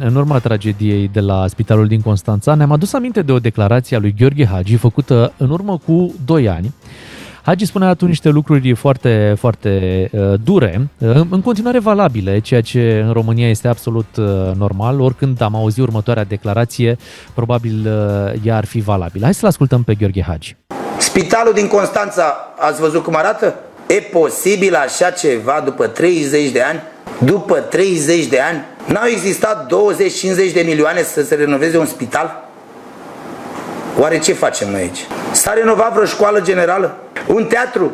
în 0.00 0.14
urma 0.14 0.38
tragediei 0.38 1.10
de 1.12 1.20
la 1.20 1.46
spitalul 1.46 1.86
din 1.86 2.00
Constanța, 2.00 2.54
ne-am 2.54 2.72
adus 2.72 2.92
aminte 2.92 3.22
de 3.22 3.32
o 3.32 3.38
declarație 3.38 3.96
a 3.96 4.00
lui 4.00 4.14
Gheorghe 4.18 4.46
Hagi 4.46 4.76
făcută 4.76 5.32
în 5.36 5.50
urmă 5.50 5.78
cu 5.86 6.14
2 6.24 6.48
ani. 6.48 6.74
Hagi 7.48 7.66
spunea 7.66 7.88
atunci 7.88 8.10
niște 8.10 8.28
lucruri 8.28 8.74
foarte, 8.74 9.34
foarte 9.38 9.70
uh, 10.12 10.34
dure, 10.44 10.88
uh, 10.98 11.10
în 11.30 11.40
continuare 11.40 11.78
valabile, 11.78 12.38
ceea 12.38 12.60
ce 12.60 13.02
în 13.06 13.12
România 13.12 13.48
este 13.48 13.68
absolut 13.68 14.16
uh, 14.16 14.24
normal. 14.56 15.00
Oricând 15.00 15.40
am 15.40 15.54
auzit 15.54 15.82
următoarea 15.82 16.24
declarație, 16.24 16.96
probabil 17.34 17.86
uh, 17.86 18.40
ea 18.44 18.56
ar 18.56 18.64
fi 18.64 18.80
valabilă. 18.80 19.24
Hai 19.24 19.34
să-l 19.34 19.48
ascultăm 19.48 19.82
pe 19.82 19.94
Gheorghe 19.94 20.22
Hagi. 20.22 20.56
Spitalul 20.98 21.52
din 21.52 21.66
Constanța, 21.66 22.54
ați 22.58 22.80
văzut 22.80 23.02
cum 23.02 23.16
arată? 23.16 23.54
E 23.86 23.94
posibil 23.94 24.74
așa 24.74 25.10
ceva 25.10 25.62
după 25.64 25.86
30 25.86 26.50
de 26.50 26.60
ani? 26.60 26.80
După 27.24 27.54
30 27.54 28.26
de 28.26 28.40
ani? 28.40 28.64
N-au 28.86 29.06
existat 29.06 29.72
20-50 30.50 30.52
de 30.52 30.62
milioane 30.66 31.02
să 31.02 31.22
se 31.22 31.34
renoveze 31.34 31.78
un 31.78 31.86
spital? 31.86 32.47
Oare 34.00 34.18
ce 34.18 34.32
facem 34.32 34.70
noi 34.70 34.80
aici? 34.80 35.06
S-a 35.32 35.52
renovat 35.52 35.92
vreo 35.92 36.04
școală 36.04 36.40
generală? 36.40 36.96
Un 37.26 37.44
teatru? 37.44 37.92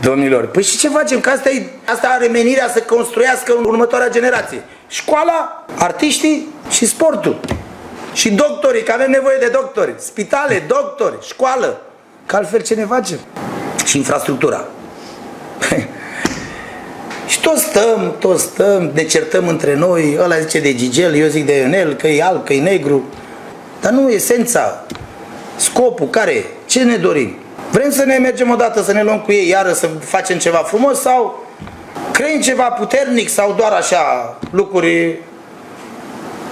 Domnilor, 0.00 0.46
păi 0.46 0.62
și 0.62 0.78
ce 0.78 0.88
facem? 0.88 1.20
Că 1.20 1.30
asta, 1.30 1.50
e, 1.50 1.66
asta 1.84 2.08
are 2.08 2.26
menirea 2.26 2.68
să 2.68 2.80
construiască 2.80 3.54
în 3.58 3.64
următoarea 3.64 4.08
generație. 4.08 4.62
Școala, 4.88 5.64
artiștii 5.78 6.48
și 6.70 6.86
sportul. 6.86 7.40
Și 8.12 8.30
doctorii, 8.30 8.82
că 8.82 8.92
avem 8.92 9.10
nevoie 9.10 9.36
de 9.40 9.48
doctori. 9.52 9.94
Spitale, 9.96 10.62
doctori, 10.66 11.16
școală. 11.26 11.80
Că 12.26 12.36
altfel 12.36 12.62
ce 12.62 12.74
ne 12.74 12.84
facem? 12.84 13.18
Și 13.84 13.96
infrastructura. 13.96 14.64
și 17.28 17.40
tot 17.40 17.56
stăm, 17.56 18.14
tot 18.18 18.38
stăm, 18.38 18.90
ne 18.94 19.02
certăm 19.02 19.48
între 19.48 19.74
noi, 19.74 20.18
ăla 20.20 20.38
zice 20.38 20.60
de 20.60 20.74
Gigel, 20.74 21.14
eu 21.14 21.26
zic 21.26 21.46
de 21.46 21.56
Ionel, 21.56 21.94
că 21.94 22.06
e 22.06 22.22
alb, 22.22 22.44
că 22.44 22.52
e 22.52 22.60
negru. 22.60 23.04
Dar 23.80 23.92
nu 23.92 24.08
esența, 24.08 24.86
scopul, 25.58 26.06
care 26.06 26.32
e? 26.32 26.44
Ce 26.66 26.82
ne 26.84 26.96
dorim? 26.96 27.34
Vrem 27.72 27.90
să 27.90 28.04
ne 28.04 28.16
mergem 28.16 28.50
odată, 28.50 28.82
să 28.82 28.92
ne 28.92 29.02
luăm 29.02 29.20
cu 29.20 29.32
ei 29.32 29.48
iară, 29.48 29.72
să 29.72 29.86
facem 29.86 30.38
ceva 30.38 30.58
frumos 30.58 31.00
sau 31.00 31.46
Crei 32.12 32.40
ceva 32.42 32.62
puternic 32.64 33.28
sau 33.28 33.54
doar 33.56 33.72
așa 33.72 33.98
lucruri 34.50 35.18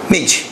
mici? 0.09 0.45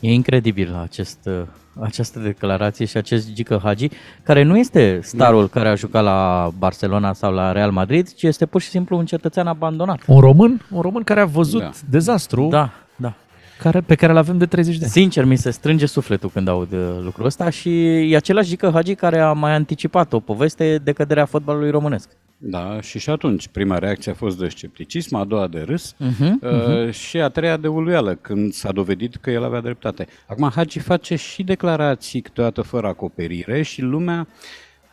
E 0.00 0.12
incredibil 0.12 0.78
acest, 0.82 1.18
uh, 1.24 1.42
această 1.82 2.18
declarație 2.18 2.86
și 2.86 2.96
acest 2.96 3.32
Gică 3.32 3.60
Hagi, 3.64 3.88
care 4.22 4.42
nu 4.42 4.58
este 4.58 5.00
starul 5.02 5.48
care 5.48 5.68
a 5.68 5.74
jucat 5.74 6.02
la 6.02 6.50
Barcelona 6.58 7.12
sau 7.12 7.32
la 7.32 7.52
Real 7.52 7.70
Madrid, 7.70 8.14
ci 8.14 8.22
este 8.22 8.46
pur 8.46 8.60
și 8.60 8.68
simplu 8.68 8.96
un 8.96 9.04
cetățean 9.06 9.46
abandonat. 9.46 10.00
Un 10.06 10.20
român, 10.20 10.66
un 10.70 10.80
român 10.80 11.02
care 11.02 11.20
a 11.20 11.24
văzut 11.24 11.60
Da. 11.60 11.70
dezastru 11.90 12.48
Da, 12.50 12.58
da. 12.58 12.72
Care, 13.62 13.80
pe 13.80 13.94
care 13.94 14.12
îl 14.12 14.18
avem 14.18 14.38
de 14.38 14.46
30 14.46 14.76
de 14.76 14.84
ani. 14.84 14.92
Sincer, 14.92 15.24
mi 15.24 15.36
se 15.36 15.50
strânge 15.50 15.86
sufletul 15.86 16.30
când 16.30 16.48
aud 16.48 16.72
uh, 16.72 16.78
lucrul 17.02 17.26
ăsta 17.26 17.50
și 17.50 17.86
e 18.12 18.16
același 18.16 18.48
Gică 18.48 18.70
Hagi 18.74 18.94
care 18.94 19.20
a 19.20 19.32
mai 19.32 19.52
anticipat 19.52 20.12
o 20.12 20.20
poveste 20.20 20.78
de 20.84 20.92
căderea 20.92 21.24
fotbalului 21.24 21.70
românesc. 21.70 22.08
Da, 22.42 22.80
și 22.80 22.98
și 22.98 23.10
atunci 23.10 23.48
prima 23.48 23.78
reacție 23.78 24.10
a 24.12 24.14
fost 24.14 24.38
de 24.38 24.48
scepticism, 24.48 25.14
a 25.14 25.24
doua 25.24 25.46
de 25.46 25.60
râs 25.60 25.94
Mhm, 25.98 26.40
uh, 26.42 26.92
și 26.92 27.20
a 27.20 27.28
treia 27.28 27.56
de 27.56 27.68
uluială, 27.68 28.14
când 28.14 28.52
s-a 28.52 28.72
dovedit 28.72 29.16
că 29.16 29.30
el 29.30 29.44
avea 29.44 29.60
dreptate. 29.60 30.06
Acum 30.26 30.50
Hagi 30.54 30.78
face 30.78 31.16
și 31.16 31.42
declarații 31.42 32.20
câteodată 32.20 32.62
fără 32.62 32.86
acoperire 32.86 33.62
și 33.62 33.82
lumea, 33.82 34.26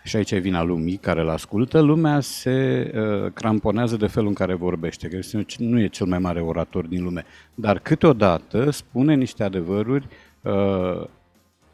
și 0.07 0.15
aici 0.15 0.31
e 0.31 0.37
vina 0.37 0.63
lumii 0.63 0.97
care 0.97 1.21
îl 1.21 1.29
ascultă, 1.29 1.79
lumea 1.79 2.19
se 2.19 2.91
uh, 2.95 3.31
cramponează 3.33 3.97
de 3.97 4.07
felul 4.07 4.27
în 4.27 4.33
care 4.33 4.53
vorbește, 4.53 5.07
că 5.07 5.15
este- 5.15 5.45
nu 5.57 5.79
e 5.79 5.87
cel 5.87 6.05
mai 6.05 6.19
mare 6.19 6.41
orator 6.41 6.85
din 6.85 7.03
lume, 7.03 7.25
dar 7.55 7.79
câteodată 7.79 8.69
spune 8.69 9.15
niște 9.15 9.43
adevăruri 9.43 10.07
uh, 10.41 11.07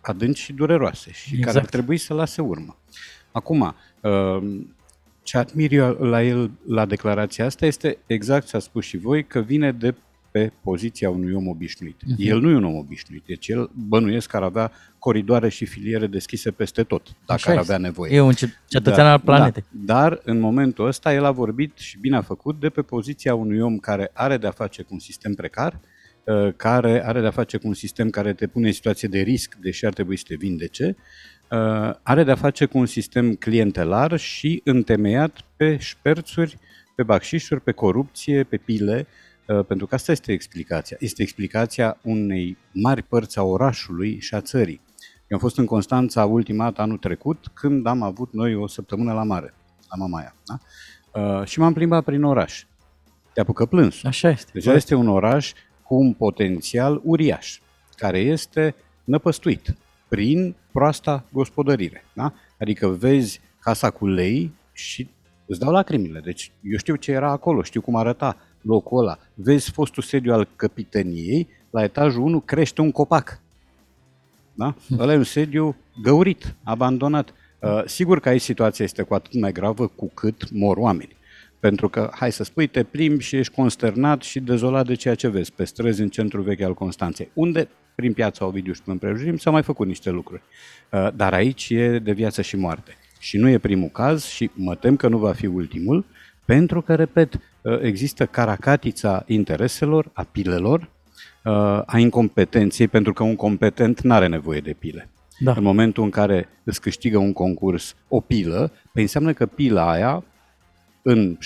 adânci 0.01 0.39
și 0.39 0.53
dureroase 0.53 1.11
și 1.11 1.27
exact. 1.27 1.43
care 1.45 1.57
ar 1.57 1.63
Exact. 1.63 1.69
trebui 1.69 1.97
să 1.97 2.13
lase 2.13 2.41
urmă. 2.41 2.77
Acum, 3.31 3.75
uh, 4.01 4.61
ce 5.23 5.37
admir 5.37 5.71
eu 5.71 5.91
la 5.91 6.23
el 6.23 6.51
la 6.67 6.85
declarația 6.85 7.45
asta 7.45 7.65
este 7.65 7.97
exact 8.07 8.47
ce 8.47 8.55
a 8.55 8.59
spus 8.59 8.85
și 8.85 8.97
voi, 8.97 9.23
că 9.23 9.39
vine 9.39 9.71
de 9.71 9.95
pe 10.33 10.51
poziția 10.63 11.09
unui 11.09 11.33
om 11.33 11.47
obișnuit. 11.47 11.95
Uh-huh. 11.95 12.17
El 12.17 12.39
nu 12.39 12.49
e 12.49 12.55
un 12.55 12.63
om 12.63 12.75
obișnuit, 12.75 13.23
deci 13.25 13.47
el 13.47 13.69
bănuiesc 13.73 14.29
că 14.29 14.37
ar 14.37 14.43
avea 14.43 14.71
coridoare 14.99 15.49
și 15.49 15.65
filiere 15.65 16.07
deschise 16.07 16.51
peste 16.51 16.83
tot, 16.83 17.03
dacă 17.03 17.33
Așa 17.33 17.51
ar 17.51 17.57
este. 17.57 17.71
avea 17.71 17.85
nevoie. 17.85 18.15
E 18.15 18.19
un 18.19 18.33
ce- 18.33 18.53
cetățean 18.67 19.07
al 19.07 19.19
planetei. 19.19 19.63
Da, 19.71 19.93
dar 19.93 20.19
în 20.23 20.39
momentul 20.39 20.87
ăsta 20.87 21.13
el 21.13 21.25
a 21.25 21.31
vorbit 21.31 21.77
și 21.77 21.97
bine 21.97 22.15
a 22.15 22.21
făcut 22.21 22.59
de 22.59 22.69
pe 22.69 22.81
poziția 22.81 23.35
unui 23.35 23.59
om 23.59 23.77
care 23.77 24.11
are 24.13 24.37
de-a 24.37 24.51
face 24.51 24.81
cu 24.81 24.89
un 24.91 24.99
sistem 24.99 25.33
precar, 25.33 25.79
uh, 26.23 26.53
care 26.55 27.05
are 27.05 27.21
de-a 27.21 27.31
face 27.31 27.57
cu 27.57 27.67
un 27.67 27.73
sistem 27.73 28.09
care 28.09 28.33
te 28.33 28.47
pune 28.47 28.67
în 28.67 28.73
situație 28.73 29.07
de 29.07 29.19
risc, 29.19 29.55
deși 29.61 29.85
ar 29.85 29.93
trebui 29.93 30.17
să 30.17 30.23
te 30.27 30.35
vindece, 30.35 30.95
uh, 31.49 31.93
are 32.03 32.23
de-a 32.23 32.35
face 32.35 32.65
cu 32.65 32.77
un 32.77 32.85
sistem 32.85 33.33
clientelar 33.33 34.17
și 34.17 34.61
întemeiat 34.63 35.37
pe 35.55 35.77
șperțuri, 35.77 36.57
pe 36.95 37.03
bacșișuri, 37.03 37.61
pe 37.61 37.71
corupție, 37.71 38.43
pe 38.43 38.57
pile, 38.57 39.07
uh, 39.09 39.31
pentru 39.45 39.87
că 39.87 39.95
asta 39.95 40.11
este 40.11 40.31
explicația. 40.31 40.97
Este 40.99 41.21
explicația 41.21 41.97
unei 42.01 42.57
mari 42.71 43.01
părți 43.01 43.37
a 43.37 43.43
orașului 43.43 44.19
și 44.19 44.35
a 44.35 44.41
țării. 44.41 44.81
Eu 45.27 45.37
am 45.37 45.39
fost 45.39 45.57
în 45.57 45.65
Constanța 45.65 46.25
ultima 46.25 46.63
dată 46.63 46.81
anul 46.81 46.97
trecut, 46.97 47.47
când 47.53 47.85
am 47.85 48.01
avut 48.01 48.33
noi 48.33 48.55
o 48.55 48.67
săptămână 48.67 49.13
la 49.13 49.23
mare, 49.23 49.53
la 49.89 49.95
Mamaia. 49.95 50.35
Da? 50.45 50.59
Uh, 51.21 51.45
și 51.45 51.59
m-am 51.59 51.73
plimbat 51.73 52.03
prin 52.03 52.23
oraș. 52.23 52.63
Te 53.33 53.39
apucă 53.39 53.65
plânsul. 53.65 54.07
Așa 54.07 54.29
este. 54.29 54.51
Deci 54.53 54.65
este 54.65 54.95
un 54.95 55.07
oraș 55.07 55.51
cu 55.83 55.95
un 55.95 56.13
potențial 56.13 57.01
uriaș, 57.03 57.59
care 57.95 58.19
este 58.19 58.75
năpăstuit 59.03 59.75
prin 60.07 60.55
proasta 60.71 61.25
gospodărire. 61.31 62.05
Da? 62.13 62.33
Adică 62.59 62.87
vezi 62.87 63.41
casa 63.59 63.89
cu 63.89 64.07
lei 64.07 64.53
și 64.73 65.09
îți 65.45 65.59
dau 65.59 65.71
lacrimile. 65.71 66.19
Deci 66.19 66.51
eu 66.61 66.77
știu 66.77 66.95
ce 66.95 67.11
era 67.11 67.31
acolo, 67.31 67.63
știu 67.63 67.81
cum 67.81 67.95
arăta 67.95 68.37
locul 68.63 68.99
ăla. 68.99 69.17
Vezi 69.33 69.71
fostul 69.71 70.03
sediu 70.03 70.33
al 70.33 70.47
capităniei, 70.55 71.47
la 71.69 71.83
etajul 71.83 72.21
1 72.21 72.39
crește 72.39 72.81
un 72.81 72.91
copac. 72.91 73.41
Da? 74.53 74.75
Ăla 74.99 75.13
e 75.13 75.17
un 75.17 75.23
sediu 75.23 75.75
găurit, 76.01 76.55
abandonat. 76.63 77.33
Uh, 77.59 77.83
sigur 77.85 78.19
că 78.19 78.29
aici 78.29 78.41
situația 78.41 78.85
este 78.85 79.01
cu 79.01 79.13
atât 79.13 79.39
mai 79.39 79.51
gravă 79.51 79.87
cu 79.87 80.11
cât 80.13 80.51
mor 80.51 80.77
oameni. 80.77 81.15
Pentru 81.59 81.89
că, 81.89 82.11
hai 82.13 82.31
să 82.31 82.43
spui, 82.43 82.67
te 82.67 82.83
plimbi 82.83 83.23
și 83.23 83.35
ești 83.35 83.53
consternat 83.53 84.21
și 84.21 84.39
dezolat 84.39 84.85
de 84.85 84.93
ceea 84.93 85.15
ce 85.15 85.27
vezi 85.27 85.51
pe 85.51 85.63
străzi 85.63 86.01
în 86.01 86.09
centrul 86.09 86.43
vechi 86.43 86.61
al 86.61 86.73
Constanței, 86.73 87.29
unde, 87.33 87.69
prin 87.95 88.13
piața 88.13 88.45
Ovidiu 88.45 88.73
și 88.73 88.81
prin 88.81 88.93
împrejurim, 88.93 89.37
s-au 89.37 89.53
mai 89.53 89.63
făcut 89.63 89.87
niște 89.87 90.09
lucruri. 90.09 90.41
Uh, 90.91 91.07
Dar 91.15 91.33
aici 91.33 91.69
e 91.69 91.99
de 91.99 92.11
viață 92.11 92.41
și 92.41 92.55
moarte. 92.55 92.97
Și 93.19 93.37
nu 93.37 93.49
e 93.49 93.57
primul 93.57 93.89
caz 93.89 94.25
și 94.25 94.49
mă 94.53 94.75
tem 94.75 94.95
că 94.95 95.07
nu 95.07 95.17
va 95.17 95.33
fi 95.33 95.45
ultimul, 95.45 96.05
pentru 96.45 96.81
că, 96.81 96.95
repet, 96.95 97.33
uh, 97.33 97.79
există 97.81 98.25
caracatița 98.25 99.23
intereselor, 99.27 100.09
a 100.13 100.23
pilelor, 100.23 100.79
uh, 101.43 101.81
a 101.85 101.97
incompetenței, 101.97 102.87
pentru 102.87 103.13
că 103.13 103.23
un 103.23 103.35
competent 103.35 104.01
nu 104.01 104.13
are 104.13 104.27
nevoie 104.27 104.59
de 104.59 104.75
pile. 104.79 105.09
Da. 105.39 105.53
În 105.57 105.63
momentul 105.63 106.03
în 106.03 106.09
care 106.09 106.49
îți 106.63 106.81
câștigă 106.81 107.17
un 107.17 107.33
concurs 107.33 107.95
o 108.07 108.19
pilă, 108.19 108.71
păi 108.93 109.01
înseamnă 109.01 109.33
că 109.33 109.45
pila 109.45 109.91
aia, 109.91 110.23
în 111.05 111.37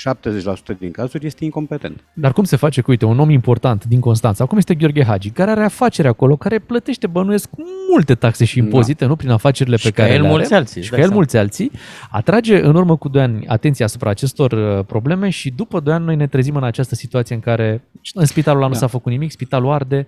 70% 0.76 0.78
din 0.80 0.92
cazuri, 0.92 1.26
este 1.26 1.44
incompetent. 1.44 2.04
Dar 2.14 2.34
cum 2.34 2.44
se 2.44 2.56
face 2.56 2.82
cu, 2.82 2.92
uite, 2.92 3.06
un 3.06 3.20
om 3.20 3.30
important 3.30 3.86
din 3.86 4.00
Constanța, 4.00 4.44
acum 4.44 4.58
este 4.58 4.76
Gheorghe 4.76 5.04
Hagi, 5.04 5.30
care 5.30 5.52
are 5.52 5.64
afaceri 5.64 6.08
acolo, 6.08 6.36
care 6.36 6.60
plătește 6.60 7.08
bănuiesc 7.08 7.50
multe 7.90 8.16
taxe 8.16 8.46
și 8.46 8.58
impozite, 8.58 9.06
nu, 9.06 9.16
prin 9.16 9.30
afacerile 9.30 9.76
pe 9.76 9.82
Și 9.82 9.92
ca 9.92 10.02
care 10.02 10.14
el 10.14 10.22
le 10.22 10.28
are, 10.28 10.36
mulți 10.38 10.54
alții, 10.54 10.82
și 10.82 10.88
îți 10.88 10.90
ca 10.90 10.96
dai 10.96 11.00
el 11.02 11.06
seama. 11.08 11.16
mulți 11.22 11.38
alții, 11.38 11.72
atrage 12.12 12.60
în 12.64 12.76
urmă 12.76 12.98
cu 12.98 13.10
2 13.10 13.22
ani 13.22 13.48
atenția 13.48 13.86
asupra 13.86 14.10
acestor 14.10 14.52
uh, 14.52 14.86
probleme 14.86 15.30
și 15.30 15.50
după 15.52 15.80
2 15.80 15.94
ani 15.94 16.06
noi 16.06 16.16
ne 16.16 16.28
trezim 16.28 16.56
în 16.56 16.64
această 16.64 16.96
situație 16.96 17.36
în 17.36 17.42
care 17.42 17.84
în 18.14 18.26
spitalul 18.26 18.58
ăla 18.60 18.68
nu 18.68 18.74
Da. 18.74 18.80
s-a 18.80 18.88
făcut 18.88 19.12
nimic, 19.12 19.32
spitalul 19.32 19.72
arde, 19.72 20.08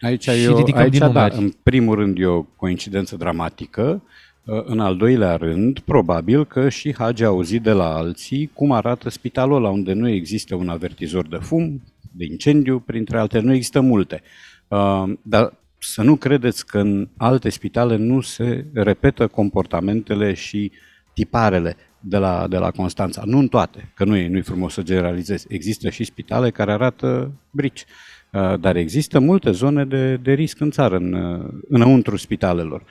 Aici, 0.00 0.22
Și 0.28 0.42
e 0.42 0.48
o, 0.48 0.56
ridicăm 0.56 0.80
aici 0.80 0.90
din 0.90 1.00
da, 1.00 1.06
numeri. 1.06 1.36
în 1.38 1.52
primul 1.62 1.94
rând 1.94 2.18
e 2.18 2.26
o 2.26 2.42
coincidență 2.42 3.16
dramatică, 3.16 4.02
în 4.44 4.80
al 4.80 4.96
doilea 4.96 5.36
rând, 5.36 5.78
probabil 5.78 6.46
că 6.46 6.68
și 6.68 6.94
Hagi 6.94 7.24
a 7.24 7.26
auzit 7.26 7.62
de 7.62 7.72
la 7.72 7.94
alții 7.94 8.50
cum 8.52 8.72
arată 8.72 9.08
spitalul 9.08 9.56
ăla, 9.56 9.68
unde 9.68 9.92
nu 9.92 10.08
există 10.08 10.54
un 10.54 10.68
avertizor 10.68 11.28
de 11.28 11.36
fum, 11.36 11.82
de 12.12 12.24
incendiu, 12.24 12.78
printre 12.78 13.18
altele, 13.18 13.42
nu 13.42 13.52
există 13.52 13.80
multe. 13.80 14.22
Uh, 14.68 15.12
Dar 15.22 15.52
să 15.78 16.02
nu 16.02 16.16
credeți 16.16 16.66
că 16.66 16.78
în 16.78 17.08
alte 17.16 17.48
spitale 17.48 17.96
nu 17.96 18.20
se 18.20 18.64
repetă 18.72 19.26
comportamentele 19.26 20.34
și 20.34 20.70
tiparele 21.12 21.76
de 22.00 22.16
la, 22.16 22.46
de 22.48 22.58
la 22.58 22.70
Constanța. 22.70 23.22
Nu 23.24 23.38
în 23.38 23.48
toate, 23.48 23.92
că 23.94 24.04
nu 24.04 24.16
e, 24.16 24.28
nu 24.28 24.36
e 24.36 24.42
frumos 24.42 24.72
să 24.72 24.82
generalizez. 24.82 25.44
Există 25.48 25.90
și 25.90 26.04
spitale 26.04 26.50
care 26.50 26.72
arată 26.72 27.32
brici. 27.50 27.84
Uh, 28.32 28.60
Dar 28.60 28.76
există 28.76 29.18
multe 29.18 29.50
zone 29.50 29.84
de, 29.84 30.16
de 30.16 30.32
risc 30.32 30.60
în 30.60 30.70
țară, 30.70 30.96
în, 30.96 31.12
uh, 31.12 31.48
înăuntru 31.68 32.16
spitalelor. 32.16 32.82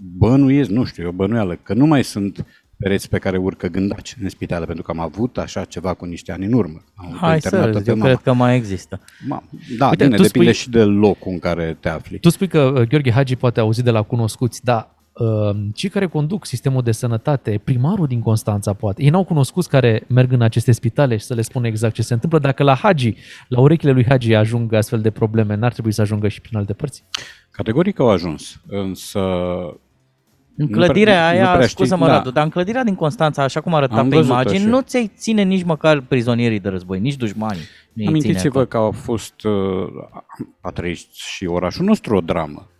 Uh, 0.00 0.04
Bănuiesc, 0.16 0.70
nu 0.70 0.84
știu, 0.84 1.04
e 1.04 1.06
o 1.06 1.12
bănuială, 1.12 1.54
că 1.62 1.74
nu 1.74 1.86
mai 1.86 2.04
sunt 2.04 2.46
pereți 2.78 3.08
pe 3.08 3.18
care 3.18 3.36
urcă 3.36 3.66
gândaci 3.66 4.16
în 4.22 4.28
spitale, 4.28 4.64
pentru 4.64 4.84
că 4.84 4.90
am 4.90 4.98
avut 5.00 5.38
așa 5.38 5.64
ceva 5.64 5.94
cu 5.94 6.04
niște 6.04 6.32
ani 6.32 6.44
în 6.44 6.52
urmă. 6.52 6.84
Am 6.94 7.06
avut 7.06 7.16
o 7.16 7.18
Hai 7.26 7.34
internată 7.34 7.78
să 7.78 7.84
pe 7.84 7.90
eu 7.90 7.96
mama. 7.96 8.08
cred 8.08 8.22
că 8.22 8.32
mai 8.32 8.56
există. 8.56 9.00
Ma, 9.26 9.42
da, 9.78 9.88
Uite, 9.88 10.04
bine, 10.04 10.16
tu 10.16 10.22
depinde 10.22 10.50
spui- 10.52 10.60
și 10.60 10.70
de 10.70 10.82
locul 10.82 11.32
în 11.32 11.38
care 11.38 11.76
te 11.80 11.88
afli. 11.88 12.18
Tu 12.18 12.28
spui 12.28 12.48
că 12.48 12.60
uh, 12.60 12.80
Gheorghe 12.88 13.10
Hagi 13.12 13.36
poate 13.36 13.60
auzi 13.60 13.82
de 13.82 13.90
la 13.90 14.02
cunoscuți, 14.02 14.64
dar 14.64 14.94
uh, 15.12 15.56
cei 15.74 15.88
care 15.88 16.06
conduc 16.06 16.46
sistemul 16.46 16.82
de 16.82 16.92
sănătate, 16.92 17.60
primarul 17.64 18.06
din 18.06 18.20
Constanța 18.20 18.72
poate, 18.72 19.02
ei 19.02 19.08
n-au 19.10 19.24
cunoscuți 19.24 19.68
care 19.68 20.04
merg 20.08 20.32
în 20.32 20.42
aceste 20.42 20.72
spitale 20.72 21.16
și 21.16 21.24
să 21.24 21.34
le 21.34 21.42
spună 21.42 21.66
exact 21.66 21.94
ce 21.94 22.02
se 22.02 22.14
întâmplă. 22.14 22.38
Dacă 22.38 22.62
la 22.62 22.74
Hagi, 22.74 23.14
la 23.48 23.60
urechile 23.60 23.92
lui 23.92 24.04
Hagi 24.08 24.34
ajung 24.34 24.72
astfel 24.72 25.00
de 25.00 25.10
probleme, 25.10 25.54
n-ar 25.54 25.72
trebui 25.72 25.92
să 25.92 26.00
ajungă 26.00 26.28
și 26.28 26.40
prin 26.40 26.58
alte 26.58 26.72
părți? 26.72 27.04
Categoric 27.50 27.98
au 27.98 28.08
ajuns, 28.10 28.60
însă 28.66 29.20
În 30.60 30.64
Nu 30.64 30.70
prea- 30.70 30.84
clădirea 30.84 31.20
nu 31.32 31.36
aia, 31.38 31.52
prea 31.54 31.66
scuză-mă, 31.66 31.96
știi, 32.04 32.12
da. 32.12 32.16
Radu, 32.18 32.30
dar 32.30 32.44
în 32.44 32.50
clădirea 32.50 32.84
din 32.84 32.94
Constanța, 32.94 33.42
așa 33.42 33.60
cum 33.60 33.74
arăta 33.74 33.94
Am 33.96 34.08
pe 34.08 34.14
văzut 34.16 34.30
imagini, 34.30 34.56
așa. 34.58 34.68
nu 34.68 34.80
ți 34.80 35.10
ține 35.16 35.42
nici 35.42 35.62
măcar 35.64 36.00
prizonierii 36.00 36.60
de 36.60 36.68
război, 36.68 37.00
nici 37.00 37.16
dușmanii. 37.16 37.60
nu 37.60 37.64
îi 37.94 38.02
ține 38.04 38.08
amintiți-vă 38.08 38.60
acolo. 38.60 38.90
că 38.90 38.96
a 38.96 39.00
fost, 39.02 39.44
uh, 39.44 39.52
a 40.60 40.70
trăit 40.70 40.98
și 41.12 41.46
orașul 41.46 41.84
nostru 41.84 42.16
o 42.16 42.20
dramă, 42.20 42.70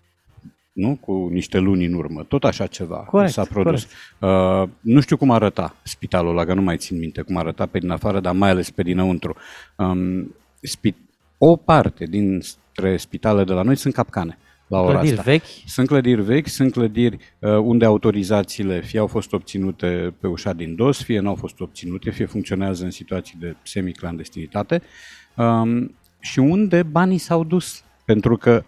nu? 0.72 0.98
Cu 1.00 1.28
niște 1.32 1.58
luni 1.58 1.84
în 1.84 1.92
urmă, 1.94 2.22
tot 2.22 2.44
așa 2.44 2.66
ceva 2.66 2.96
Corect, 2.96 3.32
s-a 3.32 3.44
produs. 3.44 3.86
Uh, 4.18 4.68
nu 4.80 5.00
știu 5.00 5.16
cum 5.16 5.30
arăta 5.30 5.74
spitalul 5.82 6.30
ăla, 6.30 6.44
că 6.44 6.54
nu 6.54 6.62
mai 6.62 6.76
țin 6.76 6.98
minte 6.98 7.20
cum 7.22 7.36
arăta 7.36 7.66
pe 7.66 7.78
din 7.78 7.90
afară, 7.90 8.20
dar 8.20 8.34
mai 8.34 8.50
ales 8.50 8.70
pe 8.70 8.82
dinăuntru. 8.82 9.36
Um, 9.76 10.34
spi- 10.66 10.96
o 11.38 11.56
parte 11.56 12.04
dintre 12.04 12.96
spitale 12.96 13.44
de 13.44 13.52
la 13.52 13.62
noi 13.62 13.76
sunt 13.76 13.94
capcane 13.94 14.38
la 14.68 14.80
ora 14.80 14.92
Clădiri 14.92 15.18
asta. 15.18 15.30
vechi, 15.30 15.44
Sunt 15.66 15.86
clădiri 15.86 16.22
vechi, 16.22 16.48
sunt 16.48 16.72
clădiri 16.72 17.18
uh, 17.38 17.56
unde 17.56 17.84
autorizațiile 17.84 18.80
fie 18.80 18.98
au 18.98 19.06
fost 19.06 19.32
obținute 19.32 20.14
pe 20.20 20.26
ușa 20.26 20.52
din 20.52 20.74
dos, 20.74 21.02
fie 21.02 21.20
nu 21.20 21.28
au 21.28 21.34
fost 21.34 21.60
obținute, 21.60 22.10
fie 22.10 22.26
funcționează 22.26 22.84
în 22.84 22.90
situații 22.90 23.36
de 23.40 23.56
semiclandestinitate 23.62 24.82
um, 25.36 25.94
și 26.20 26.38
unde 26.38 26.82
banii 26.82 27.18
s-au 27.18 27.44
dus. 27.44 27.82
Pentru 28.04 28.36
că 28.36 28.64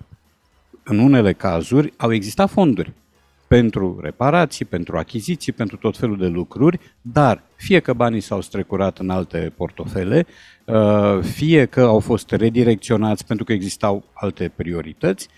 în 0.83 0.99
unele 0.99 1.33
cazuri 1.33 1.93
au 1.97 2.13
existat 2.13 2.51
fonduri 2.51 2.93
pentru 3.47 3.99
reparații, 4.03 4.65
pentru 4.65 4.97
achiziții, 4.99 5.53
pentru 5.53 5.77
tot 5.77 5.97
felul 5.97 6.17
de 6.17 6.27
lucruri, 6.27 6.81
dar 7.01 7.43
fie 7.57 7.81
că 7.81 7.93
banii 7.93 8.21
s-au 8.21 8.41
strecurat 8.41 8.99
în 8.99 9.11
alte 9.11 9.53
portofele, 9.57 10.27
uh, 10.65 11.19
fie 11.23 11.65
că 11.65 11.81
au 11.81 11.99
fost 11.99 12.31
redirecționați 12.31 13.27
pentru 13.27 13.45
că 13.45 13.53
existau 13.53 14.05
alte 14.13 14.53
priorități. 14.57 15.29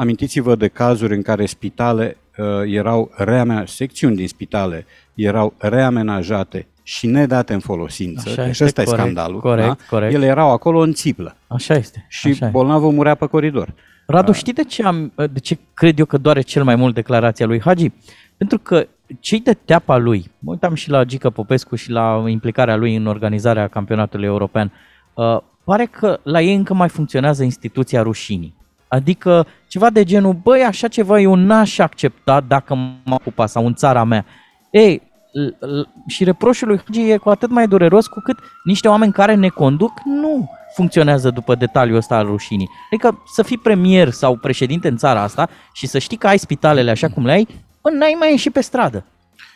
Amintiți-vă 0.00 0.54
de 0.54 0.68
cazuri 0.68 1.14
în 1.14 1.22
care 1.22 1.46
spitale 1.46 2.16
uh, 2.36 2.46
erau 2.66 3.10
reamenajate, 3.16 3.70
secțiuni 3.70 4.16
din 4.16 4.28
spitale 4.28 4.86
erau 5.14 5.54
reamenajate 5.58 6.66
și 6.82 7.06
nedate 7.06 7.52
în 7.52 7.60
folosință. 7.60 8.28
Așa 8.28 8.42
deci 8.42 8.50
este, 8.50 8.64
ăsta 8.64 8.82
corect, 8.82 8.98
e 8.98 9.02
scandalul. 9.02 9.40
corect, 9.40 9.66
da? 9.66 9.76
corect. 9.88 10.14
Ele 10.14 10.26
erau 10.26 10.50
acolo 10.50 10.80
în 10.80 10.92
țiplă 10.92 11.36
Așa 11.46 11.74
este. 11.74 12.06
și 12.08 12.28
așa 12.28 12.46
e. 12.46 12.48
bolnavul 12.48 12.92
murea 12.92 13.14
pe 13.14 13.26
coridor. 13.26 13.74
Radu, 14.06 14.32
știi 14.32 14.52
de 14.52 14.64
ce, 14.64 14.82
am, 14.82 15.12
de 15.32 15.38
ce 15.38 15.58
cred 15.74 15.98
eu 15.98 16.04
că 16.04 16.16
doare 16.18 16.40
cel 16.40 16.64
mai 16.64 16.76
mult 16.76 16.94
declarația 16.94 17.46
lui 17.46 17.60
Hagi? 17.60 17.90
Pentru 18.36 18.58
că 18.58 18.86
cei 19.20 19.40
de 19.40 19.54
teapa 19.64 19.96
lui, 19.96 20.30
mă 20.38 20.50
uitam 20.50 20.74
și 20.74 20.90
la 20.90 21.04
Gica 21.04 21.30
Popescu 21.30 21.74
și 21.74 21.90
la 21.90 22.24
implicarea 22.26 22.76
lui 22.76 22.96
în 22.96 23.06
organizarea 23.06 23.68
campionatului 23.68 24.26
european, 24.26 24.72
uh, 25.14 25.38
pare 25.64 25.84
că 25.84 26.20
la 26.22 26.40
ei 26.40 26.54
încă 26.54 26.74
mai 26.74 26.88
funcționează 26.88 27.42
instituția 27.42 28.02
rușinii. 28.02 28.54
Adică 28.88 29.46
ceva 29.68 29.90
de 29.90 30.04
genul, 30.04 30.32
băi, 30.42 30.62
așa 30.62 30.88
ceva 30.88 31.20
eu 31.20 31.34
n-aș 31.34 31.78
accepta 31.78 32.40
dacă 32.40 32.74
mă 33.04 33.14
ocupa 33.14 33.46
sau 33.46 33.66
în 33.66 33.74
țara 33.74 34.04
mea. 34.04 34.24
Ei, 34.70 35.02
l- 35.32 35.66
l- 35.66 35.88
și 36.06 36.24
reproșul 36.24 36.68
lui 36.68 36.80
Hagi 36.86 37.10
e 37.10 37.16
cu 37.16 37.28
atât 37.28 37.50
mai 37.50 37.68
dureros 37.68 38.06
cu 38.06 38.20
cât 38.20 38.38
niște 38.64 38.88
oameni 38.88 39.12
care 39.12 39.34
ne 39.34 39.48
conduc 39.48 39.92
nu 40.04 40.50
funcționează 40.74 41.30
după 41.30 41.54
detaliul 41.54 41.96
ăsta 41.96 42.16
al 42.16 42.26
rușinii. 42.26 42.68
Adică 42.90 43.22
să 43.34 43.42
fii 43.42 43.58
premier 43.58 44.10
sau 44.10 44.36
președinte 44.36 44.88
în 44.88 44.96
țara 44.96 45.22
asta 45.22 45.48
și 45.72 45.86
să 45.86 45.98
știi 45.98 46.16
că 46.16 46.26
ai 46.26 46.38
spitalele 46.38 46.90
așa 46.90 47.08
cum 47.08 47.24
le 47.24 47.32
ai, 47.32 47.46
bă, 47.82 47.90
n-ai 47.90 48.16
mai 48.18 48.30
ieși 48.30 48.50
pe 48.50 48.60
stradă 48.60 49.04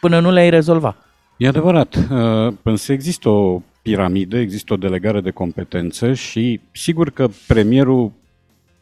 până 0.01 0.21
nu 0.21 0.31
le-ai 0.31 0.51
rezolva. 0.51 0.97
E 1.37 1.49
adevărat, 1.49 1.95
uh, 2.11 2.55
însă 2.63 2.93
există 2.93 3.29
o 3.29 3.61
piramidă, 3.83 4.39
există 4.39 4.73
o 4.73 4.77
delegare 4.77 5.21
de 5.21 5.31
competență 5.31 6.13
și 6.13 6.61
sigur 6.73 7.11
că 7.11 7.29
premierul, 7.47 8.13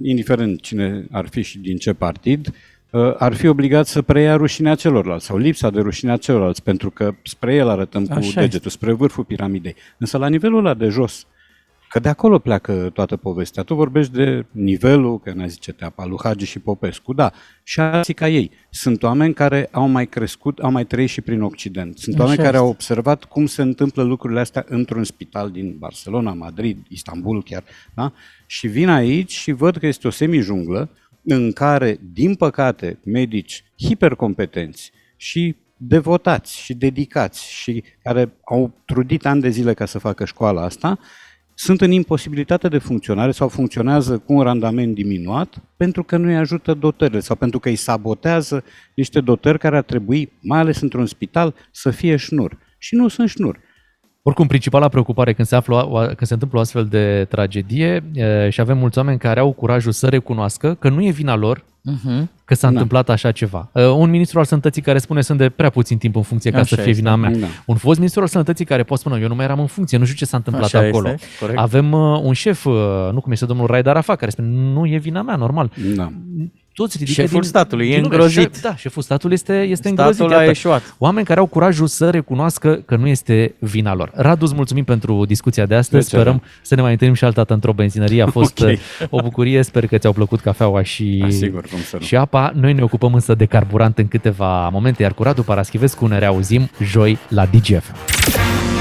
indiferent 0.03 0.61
cine 0.61 1.07
ar 1.11 1.29
fi 1.29 1.43
și 1.43 1.59
din 1.59 1.77
ce 1.77 1.93
partid, 1.93 2.55
uh, 2.91 3.15
ar 3.19 3.35
fi 3.35 3.47
obligat 3.47 3.87
să 3.87 4.03
preia 4.03 4.37
rușinea 4.37 4.75
celorlalți 4.75 5.27
sau 5.27 5.37
lipsa 5.37 5.71
de 5.71 5.81
rușinea 5.81 6.17
celorlalți, 6.17 6.63
pentru 6.63 6.91
că 6.91 7.15
spre 7.23 7.55
el 7.55 7.69
arătăm 7.69 8.07
cu 8.07 8.13
Așa 8.13 8.41
degetul, 8.41 8.71
spre 8.71 8.93
vârful 8.93 9.25
piramidei. 9.25 9.75
Însă 9.99 10.19
la 10.19 10.29
nivelul 10.29 10.59
ăla 10.59 10.75
de 10.75 10.89
jos, 10.89 11.27
că 11.91 11.99
de 11.99 12.09
acolo 12.09 12.39
pleacă 12.39 12.91
toată 12.93 13.17
povestea. 13.17 13.63
Tu 13.63 13.75
vorbești 13.75 14.13
de 14.13 14.47
nivelul, 14.51 15.21
că 15.21 15.33
ne 15.33 15.47
zice 15.47 15.73
teapa, 15.73 16.07
lui 16.07 16.19
Hagi 16.23 16.45
și 16.45 16.59
Popescu, 16.59 17.13
da, 17.13 17.33
și 17.63 17.81
alții 17.81 18.15
ca 18.15 18.29
ei. 18.29 18.51
Sunt 18.71 19.03
oameni 19.03 19.35
care 19.35 19.69
au 19.73 19.89
mai 19.89 20.07
crescut, 20.07 20.59
au 20.59 20.71
mai 20.71 20.85
trăit 20.85 21.09
și 21.09 21.21
prin 21.21 21.43
Occident. 21.43 21.99
Sunt 21.99 22.15
Așa 22.15 22.25
oameni 22.25 22.43
care 22.43 22.53
este. 22.53 22.67
au 22.67 22.71
observat 22.71 23.25
cum 23.25 23.47
se 23.47 23.63
întâmplă 23.63 24.03
lucrurile 24.03 24.41
astea 24.41 24.65
într-un 24.69 25.05
spital 25.05 25.51
din 25.51 25.77
Barcelona, 25.79 26.33
Madrid, 26.33 26.79
Istanbul 26.89 27.43
chiar, 27.43 27.65
da? 27.95 28.13
Și 28.47 28.67
vin 28.67 28.89
aici 28.89 29.33
și 29.33 29.53
văd 29.53 29.77
că 29.77 29.87
este 29.87 30.07
o 30.07 30.11
semijunglă 30.11 30.91
în 31.23 31.53
care, 31.53 31.99
din 32.13 32.35
păcate, 32.35 32.99
medici 33.05 33.65
hipercompetenți 33.83 34.93
și 35.17 35.57
devotați 35.77 36.59
și 36.59 36.75
dedicați 36.75 37.53
și 37.53 37.85
care 38.03 38.33
au 38.45 38.73
trudit 38.85 39.27
ani 39.27 39.41
de 39.41 39.49
zile 39.49 39.75
ca 39.75 39.87
să 39.87 39.99
facă 39.99 40.25
școala 40.25 40.63
asta, 40.63 40.99
sunt 41.63 41.81
în 41.81 41.91
imposibilitate 41.91 42.69
de 42.69 42.79
funcționare 42.79 43.31
sau 43.31 43.49
funcționează 43.49 44.19
cu 44.19 44.33
un 44.33 44.43
randament 44.43 44.95
diminuat 44.95 45.63
pentru 45.77 46.03
că 46.03 46.17
nu 46.17 46.27
îi 46.27 46.37
ajută 46.37 46.75
dotările 46.75 47.21
sau 47.21 47.37
pentru 47.37 47.59
că 47.59 47.69
îi 47.69 47.77
sabotează 47.77 48.65
niște 48.95 49.21
dotări 49.21 49.59
care 49.59 49.77
ar 49.77 49.83
trebui, 49.83 50.33
mai 50.41 50.59
ales 50.59 50.81
într-un 50.81 51.07
spital, 51.07 51.55
să 51.71 51.91
fie 51.91 52.17
șnur. 52.17 52.59
Și 52.79 52.95
nu 52.95 53.09
sunt 53.09 53.29
șnur. 53.29 53.59
Oricum, 54.23 54.47
principala 54.47 54.89
preocupare 54.89 55.33
când 55.33 55.49
se, 55.49 55.57
află, 55.57 56.03
când 56.07 56.23
se 56.27 56.33
întâmplă 56.33 56.59
o 56.59 56.61
astfel 56.61 56.85
de 56.85 57.27
tragedie 57.29 58.05
e, 58.13 58.49
și 58.51 58.61
avem 58.61 58.79
mulți 58.79 58.99
oameni 58.99 59.19
care 59.19 59.41
au 59.41 59.53
curajul 59.53 59.93
să 59.93 60.09
recunoască 60.09 60.75
că 60.75 60.89
nu 60.89 61.05
e 61.05 61.11
vina 61.11 61.37
lor 61.37 61.65
Uh-huh. 61.91 62.25
că 62.45 62.55
s-a 62.55 62.67
Da. 62.67 62.73
întâmplat 62.73 63.09
așa 63.09 63.31
ceva. 63.33 63.71
Uh, 63.73 63.85
Un 63.85 64.11
ministru 64.11 64.39
al 64.39 64.45
sănătății 64.45 64.83
care 64.83 64.99
spune 64.99 65.21
sunt 65.21 65.39
de 65.39 65.49
prea 65.49 65.71
puțin 65.71 65.99
timp 65.99 66.17
în 66.17 66.23
funcție 66.23 66.51
ca 66.51 66.57
Așa 66.59 66.67
să 66.67 66.75
fie 66.75 66.91
este. 66.91 67.03
vina 67.03 67.17
mea. 67.17 67.31
Da. 67.31 67.47
Un 67.67 67.77
fost 67.77 67.97
ministru 67.99 68.21
al 68.23 68.27
sănătății 68.29 68.65
care 68.65 68.83
poate 68.83 69.03
spune 69.03 69.21
eu 69.23 69.29
nu 69.29 69.35
mai 69.35 69.45
eram 69.45 69.61
în 69.61 69.67
funcție, 69.67 69.99
nu 69.99 70.05
știu 70.05 70.17
ce 70.17 70.25
s-a 70.25 70.37
întâmplat 70.37 70.65
Așa 70.65 70.79
acolo. 70.79 71.09
este, 71.09 71.27
corect. 71.41 71.59
Avem 71.59 71.93
uh, 71.93 72.21
un 72.23 72.33
șef, 72.33 72.65
uh, 72.65 72.75
nu 73.13 73.21
cum 73.21 73.33
este 73.33 73.47
domnul 73.47 73.67
Raed 73.67 73.87
Arafat, 73.87 74.17
care 74.19 74.31
spune 74.31 74.49
nu 74.49 74.87
e 74.87 74.99
vina 74.99 75.23
mea, 75.23 75.37
normal. 75.37 75.71
Da. 75.97 76.13
Toți 76.75 76.97
ridică 76.99 77.21
Șeful 77.21 77.41
din, 77.41 77.49
statului, 77.49 77.87
e 77.87 77.93
din 77.95 78.03
lume. 78.03 78.15
îngrozit. 78.15 78.41
Șef, 78.55 78.61
da, 78.63 78.77
șeful 78.77 79.03
statului 79.03 79.35
este, 79.35 79.53
este 79.63 79.89
Statul 79.89 80.07
îngrozit. 80.15 80.33
a 80.33 80.39
iată. 80.39 80.51
eșuat. 80.51 80.95
Oameni 80.99 81.27
care 81.27 81.41
au 81.41 81.47
curajul 81.47 81.87
să 81.87 82.11
recunoască 82.11 82.75
că 82.87 82.97
nu 82.97 83.07
este 83.07 83.55
vina 83.59 83.95
lor. 83.95 84.11
Radu, 84.15 84.45
îți 84.45 84.55
mulțumim 84.55 84.85
pentru 84.85 85.25
discuția 85.25 85.67
de 85.67 85.75
astăzi. 85.75 86.05
De 86.05 86.11
ce, 86.11 86.17
Sperăm 86.23 86.43
să 86.63 86.75
ne 86.75 86.83
mai 86.83 86.91
întâlnim 86.91 87.17
și 87.17 87.25
altă 87.25 87.37
dată 87.37 87.53
într-o 87.55 87.73
benzinărie. 87.73 88.23
A 88.23 88.27
fost 88.27 88.61
Ok. 88.61 88.69
uh, 88.69 88.79
o 89.11 89.23
bucurie. 89.23 89.63
Sper 89.63 89.87
că 89.87 89.99
ți-au 89.99 90.13
plăcut 90.13 90.41
cafeaua 90.41 90.83
și, 90.83 91.25
Sigur, 91.29 91.61
cum 91.71 91.79
să 91.89 91.97
nu. 92.01 92.05
și 92.05 92.17
apa. 92.17 92.53
Noi 92.55 92.73
ne 92.73 92.83
ocupăm 92.83 93.15
însă 93.15 93.35
de 93.35 93.45
carburant 93.45 93.99
în 93.99 94.09
câteva 94.09 94.69
momente, 94.69 95.03
iar 95.03 95.13
cu 95.15 95.23
Radu 95.23 95.43
Paraschivescu 95.43 96.07
ne 96.07 96.19
reauzim 96.19 96.71
joi 96.85 97.19
la 97.29 97.47
DGF. 97.47 97.91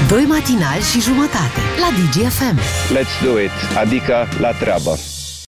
Doi 0.08 0.24
matinali 0.28 0.82
și 0.92 1.00
jumătate 1.00 1.60
la 1.80 1.88
DGFM. 1.96 2.58
Let's 2.96 3.24
do 3.24 3.40
it, 3.40 3.76
adică 3.86 4.14
la 4.40 4.50
treabă. 4.50 4.90